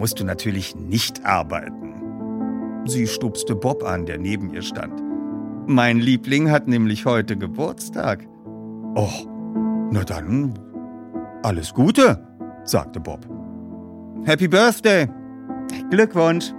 [0.00, 2.82] musst du natürlich nicht arbeiten.
[2.86, 5.02] Sie stupste Bob an, der neben ihr stand.
[5.66, 8.26] Mein Liebling hat nämlich heute Geburtstag.
[8.94, 9.10] Oh,
[9.92, 10.54] na dann,
[11.42, 12.26] alles Gute,
[12.64, 13.28] sagte Bob.
[14.24, 15.06] Happy Birthday!
[15.90, 16.54] Glückwunsch!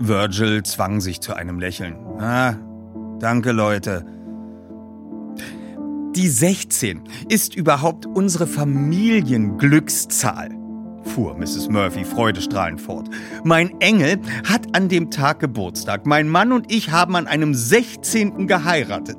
[0.00, 1.94] Virgil zwang sich zu einem Lächeln.
[2.18, 2.56] Ah,
[3.20, 4.04] danke, Leute.
[6.16, 10.61] Die 16 ist überhaupt unsere Familienglückszahl
[11.04, 11.68] fuhr Mrs.
[11.68, 13.08] Murphy freudestrahlend fort.
[13.44, 16.06] Mein Engel hat an dem Tag Geburtstag.
[16.06, 18.46] Mein Mann und ich haben an einem 16.
[18.46, 19.18] geheiratet.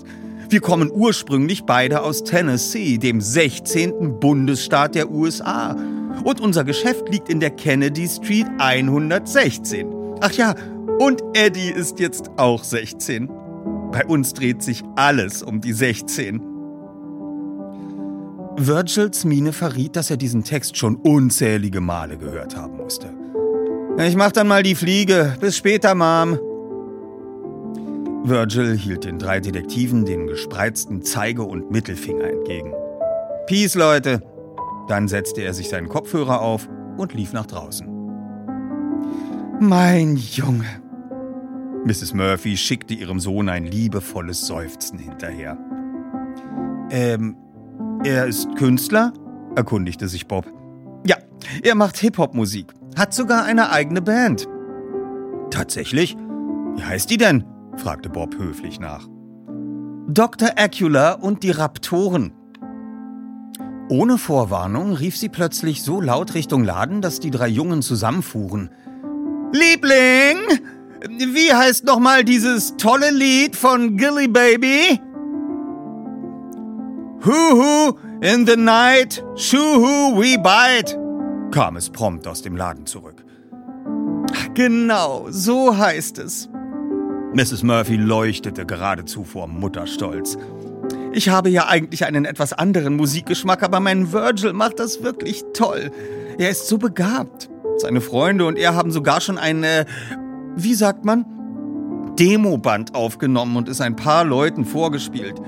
[0.50, 4.20] Wir kommen ursprünglich beide aus Tennessee, dem 16.
[4.20, 5.76] Bundesstaat der USA.
[6.24, 9.88] Und unser Geschäft liegt in der Kennedy Street 116.
[10.22, 10.56] Ach ja,
[11.00, 13.30] und Eddie ist jetzt auch 16.
[13.92, 16.53] Bei uns dreht sich alles um die 16.
[18.58, 23.10] Virgils Miene verriet, dass er diesen Text schon unzählige Male gehört haben musste.
[23.98, 25.36] Ich mach dann mal die Fliege.
[25.40, 26.40] Bis später, Mom.
[28.26, 32.74] Virgil hielt den drei Detektiven den gespreizten Zeige- und Mittelfinger entgegen.
[33.48, 34.22] Peace, Leute.
[34.88, 37.88] Dann setzte er sich seinen Kopfhörer auf und lief nach draußen.
[39.60, 40.66] Mein Junge.
[41.86, 42.14] Mrs.
[42.14, 45.58] Murphy schickte ihrem Sohn ein liebevolles Seufzen hinterher.
[46.90, 47.36] Ähm,
[48.04, 49.14] er ist Künstler?
[49.56, 50.46] erkundigte sich Bob.
[51.06, 51.18] Ja,
[51.62, 54.48] er macht Hip-Hop-Musik, hat sogar eine eigene Band.
[55.52, 56.18] Tatsächlich?
[56.76, 57.46] Wie heißt die denn?
[57.78, 59.08] fragte Bob höflich nach.
[60.08, 60.50] Dr.
[60.58, 62.34] Acula und die Raptoren.
[63.90, 68.70] Ohne Vorwarnung rief sie plötzlich so laut Richtung Laden, dass die drei Jungen zusammenfuhren.
[69.52, 70.38] Liebling,
[71.10, 75.00] wie heißt nochmal dieses tolle Lied von Gilly Baby?
[77.26, 80.98] Huhu, in the night, shuhu, we bite,
[81.52, 83.24] kam es prompt aus dem Laden zurück.
[84.56, 86.50] Genau, so heißt es.
[87.34, 87.64] Mrs.
[87.64, 90.38] Murphy leuchtete geradezu vor Mutterstolz.
[91.14, 95.92] Ich habe ja eigentlich einen etwas anderen Musikgeschmack, aber mein Virgil macht das wirklich toll.
[96.38, 97.50] Er ist so begabt.
[97.78, 99.86] Seine Freunde und er haben sogar schon eine,
[100.56, 101.26] wie sagt man,
[102.20, 105.42] Demoband aufgenommen und es ein paar Leuten vorgespielt.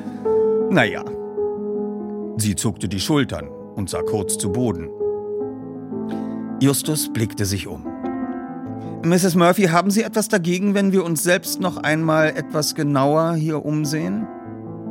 [0.69, 1.03] Naja.
[2.37, 4.89] Sie zuckte die Schultern und sah kurz zu Boden.
[6.59, 7.85] Justus blickte sich um.
[9.03, 9.35] Mrs.
[9.35, 14.27] Murphy, haben Sie etwas dagegen, wenn wir uns selbst noch einmal etwas genauer hier umsehen?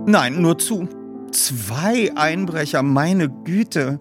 [0.06, 0.88] Nein, nur zu.
[1.32, 3.98] Zwei Einbrecher, meine Güte.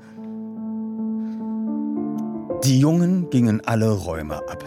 [2.63, 4.63] Die Jungen gingen alle Räume ab.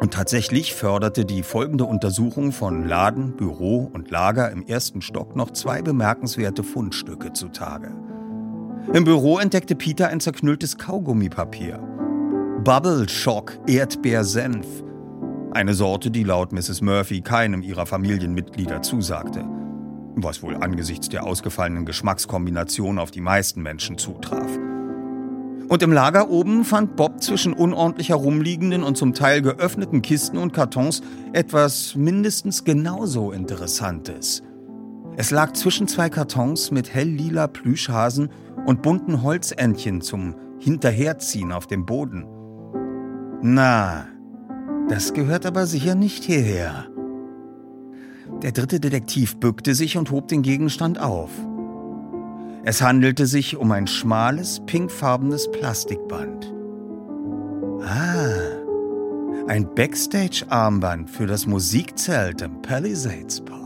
[0.00, 5.50] Und tatsächlich förderte die folgende Untersuchung von Laden, Büro und Lager im ersten Stock noch
[5.50, 7.92] zwei bemerkenswerte Fundstücke zutage.
[8.94, 11.78] Im Büro entdeckte Peter ein zerknülltes Kaugummipapier.
[12.64, 14.66] Bubble Shock Erdbeersenf.
[15.52, 16.80] Eine Sorte, die laut Mrs.
[16.80, 19.44] Murphy keinem ihrer Familienmitglieder zusagte.
[20.16, 24.48] Was wohl angesichts der ausgefallenen Geschmackskombination auf die meisten Menschen zutraf.
[25.70, 30.52] Und im Lager oben fand Bob zwischen unordentlich herumliegenden und zum Teil geöffneten Kisten und
[30.52, 31.00] Kartons
[31.32, 34.42] etwas mindestens genauso Interessantes.
[35.16, 38.30] Es lag zwischen zwei Kartons mit helllila Plüschhasen
[38.66, 42.26] und bunten Holzentchen zum Hinterherziehen auf dem Boden.
[43.40, 44.08] Na,
[44.88, 46.88] das gehört aber sicher nicht hierher.
[48.42, 51.30] Der dritte Detektiv bückte sich und hob den Gegenstand auf.
[52.62, 56.52] Es handelte sich um ein schmales, pinkfarbenes Plastikband.
[57.82, 63.60] Ah, ein Backstage-Armband für das Musikzelt im Palisades Park.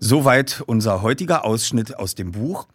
[0.00, 2.68] Soweit unser heutiger Ausschnitt aus dem Buch.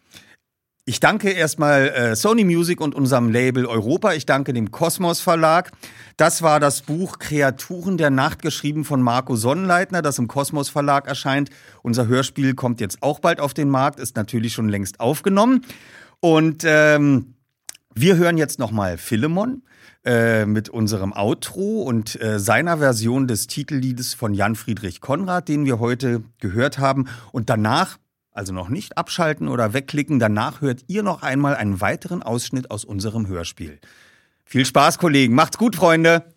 [0.86, 4.12] Ich danke erstmal äh, Sony Music und unserem Label Europa.
[4.12, 5.72] Ich danke dem Kosmos Verlag.
[6.18, 11.08] Das war das Buch Kreaturen der Nacht, geschrieben von Marco Sonnenleitner, das im Kosmos Verlag
[11.08, 11.48] erscheint.
[11.80, 15.64] Unser Hörspiel kommt jetzt auch bald auf den Markt, ist natürlich schon längst aufgenommen.
[16.20, 17.36] Und ähm,
[17.94, 19.62] wir hören jetzt nochmal Philemon
[20.04, 25.64] äh, mit unserem Outro und äh, seiner Version des Titelliedes von Jan Friedrich Konrad, den
[25.64, 27.06] wir heute gehört haben.
[27.32, 27.96] Und danach
[28.34, 30.18] also noch nicht abschalten oder wegklicken.
[30.18, 33.78] Danach hört ihr noch einmal einen weiteren Ausschnitt aus unserem Hörspiel.
[34.44, 35.34] Viel Spaß, Kollegen.
[35.34, 36.34] Macht's gut, Freunde.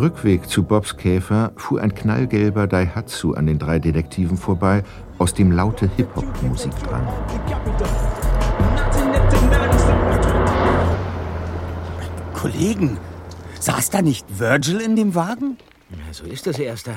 [0.00, 4.82] Rückweg zu Bobs Käfer fuhr ein knallgelber Daihatsu an den drei Detektiven vorbei,
[5.18, 7.06] aus dem laute Hip-Hop-Musik drang.
[12.32, 12.96] Kollegen,
[13.58, 15.58] saß da nicht Virgil in dem Wagen?
[15.90, 16.94] Ja, so ist das, Erster.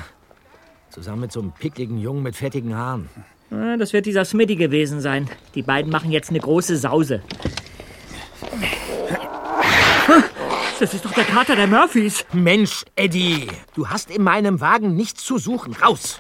[0.90, 3.10] Zusammen mit so einem pickligen Jungen mit fettigen Haaren.
[3.52, 5.28] Ja, Das wird dieser Smitty gewesen sein.
[5.56, 7.22] Die beiden machen jetzt eine große Sause.
[10.80, 12.26] Das ist doch der Kater der Murphys.
[12.34, 15.74] Mensch, Eddie, du hast in meinem Wagen nichts zu suchen.
[15.76, 16.20] Raus!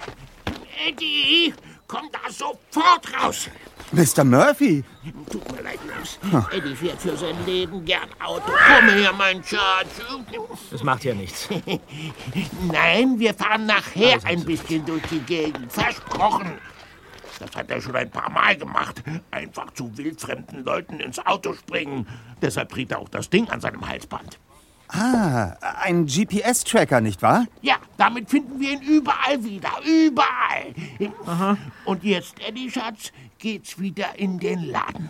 [0.87, 1.53] Eddie,
[1.87, 3.49] komm da sofort raus!
[3.91, 4.23] Mr.
[4.23, 4.83] Murphy!
[5.31, 6.17] Tut mir leid, Max.
[6.51, 8.45] Eddie fährt für sein Leben gern Auto.
[8.45, 10.01] Komm her, mein Schatz.
[10.71, 11.49] Das macht ja nichts.
[12.71, 15.71] Nein, wir fahren nachher ein bisschen durch die Gegend.
[15.71, 16.53] Versprochen.
[17.45, 19.03] Das hat er schon ein paar Mal gemacht.
[19.31, 22.07] Einfach zu wildfremden Leuten ins Auto springen.
[22.41, 24.39] Deshalb trägt er auch das Ding an seinem Halsband.
[24.87, 27.47] Ah, ein GPS-Tracker, nicht wahr?
[27.61, 29.71] Ja, damit finden wir ihn überall wieder.
[29.83, 30.73] Überall.
[31.25, 31.57] Aha.
[31.85, 35.09] Und jetzt, Eddie Schatz, geht's wieder in den Laden.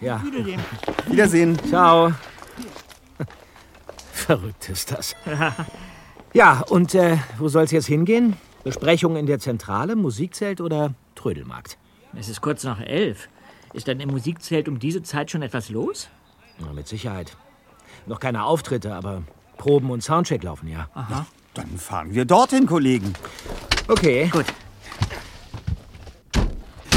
[0.00, 0.22] Ja.
[0.24, 0.60] Wiedersehen.
[1.06, 1.58] Wiedersehen.
[1.68, 2.12] Ciao.
[4.12, 5.14] Verrückt ist das.
[6.34, 8.36] Ja, und äh, wo soll's jetzt hingehen?
[8.68, 11.78] Besprechung in der Zentrale, Musikzelt oder Trödelmarkt?
[12.14, 13.30] Es ist kurz nach elf.
[13.72, 16.10] Ist dann im Musikzelt um diese Zeit schon etwas los?
[16.58, 17.34] Na, mit Sicherheit.
[18.04, 19.22] Noch keine Auftritte, aber
[19.56, 20.90] Proben und Soundcheck laufen ja.
[20.92, 21.24] Aha.
[21.54, 23.14] Dann fahren wir dorthin, Kollegen.
[23.88, 24.28] Okay.
[24.30, 24.44] Gut.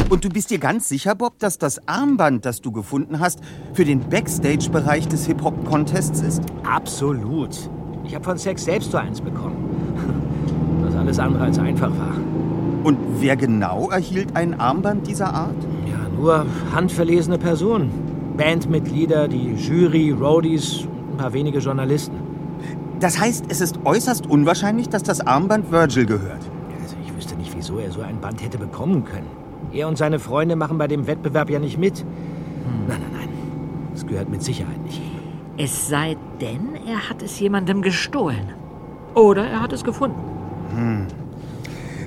[0.09, 3.39] Und du bist dir ganz sicher, Bob, dass das Armband, das du gefunden hast,
[3.73, 6.41] für den Backstage-Bereich des Hip-Hop-Contests ist?
[6.65, 7.55] Absolut.
[8.03, 9.70] Ich habe von Sex selbst so eins bekommen.
[11.01, 12.15] Alles andere als einfach war.
[12.83, 15.55] Und wer genau erhielt ein Armband dieser Art?
[15.87, 16.45] Ja, nur
[16.75, 17.89] handverlesene Personen.
[18.37, 22.15] Bandmitglieder, die Jury, Roadies ein paar wenige Journalisten.
[22.99, 26.43] Das heißt, es ist äußerst unwahrscheinlich, dass das Armband Virgil gehört.
[26.83, 29.27] Also ich wüsste nicht, wieso er so ein Band hätte bekommen können.
[29.73, 32.05] Er und seine Freunde machen bei dem Wettbewerb ja nicht mit.
[32.87, 33.29] Nein, nein, nein.
[33.91, 35.01] Das gehört mit Sicherheit nicht.
[35.57, 38.53] Es sei denn, er hat es jemandem gestohlen.
[39.15, 40.30] Oder er hat es gefunden.
[40.75, 41.07] Hm.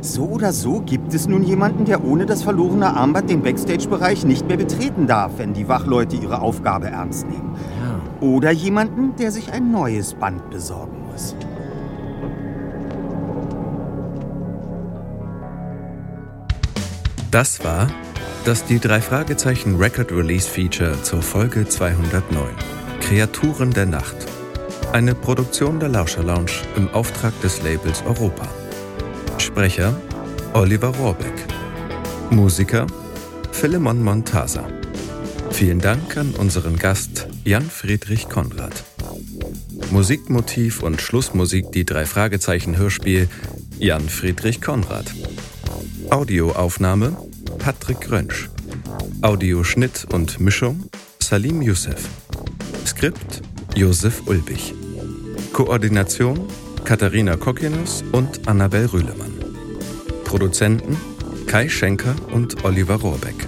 [0.00, 4.46] So oder so gibt es nun jemanden, der ohne das verlorene Armband den Backstage-Bereich nicht
[4.46, 7.56] mehr betreten darf, wenn die Wachleute ihre Aufgabe ernst nehmen.
[7.82, 8.26] Ja.
[8.26, 11.34] Oder jemanden, der sich ein neues Band besorgen muss.
[17.30, 17.88] Das war
[18.44, 22.46] das die drei Fragezeichen Record Release Feature zur Folge 209
[23.00, 24.16] Kreaturen der Nacht.
[24.94, 28.46] Eine Produktion der Lauscher Lounge im Auftrag des Labels Europa.
[29.38, 30.00] Sprecher
[30.52, 31.32] Oliver Rohrbeck.
[32.30, 32.86] Musiker
[33.50, 34.68] Philemon Montasa.
[35.50, 38.84] Vielen Dank an unseren Gast Jan Friedrich Konrad.
[39.90, 43.28] Musikmotiv und Schlussmusik die drei Fragezeichen Hörspiel
[43.80, 45.12] Jan Friedrich Konrad.
[46.10, 47.16] Audioaufnahme
[47.58, 48.48] Patrick Rönsch.
[49.22, 50.84] Audioschnitt und Mischung
[51.18, 52.08] Salim Youssef.
[52.86, 53.42] Skript
[53.74, 54.72] Josef Ulbich.
[55.54, 56.48] Koordination
[56.82, 59.32] Katharina Kokinus und Annabel Rühlemann.
[60.24, 60.96] Produzenten
[61.46, 63.46] Kai Schenker und Oliver Rohrbeck.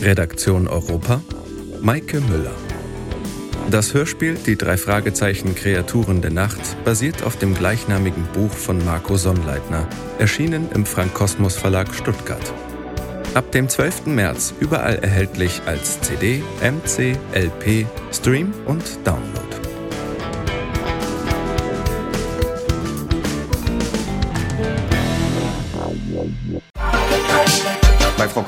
[0.00, 1.20] Redaktion Europa
[1.82, 2.54] Maike Müller.
[3.70, 9.18] Das Hörspiel Die drei Fragezeichen Kreaturen der Nacht basiert auf dem gleichnamigen Buch von Marco
[9.18, 9.86] Sonnleitner,
[10.18, 12.54] erschienen im Frank Kosmos Verlag Stuttgart.
[13.34, 14.06] Ab dem 12.
[14.06, 19.49] März überall erhältlich als CD, MC, LP, Stream und Download.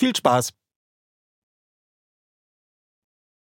[0.00, 0.59] Viel Spaß!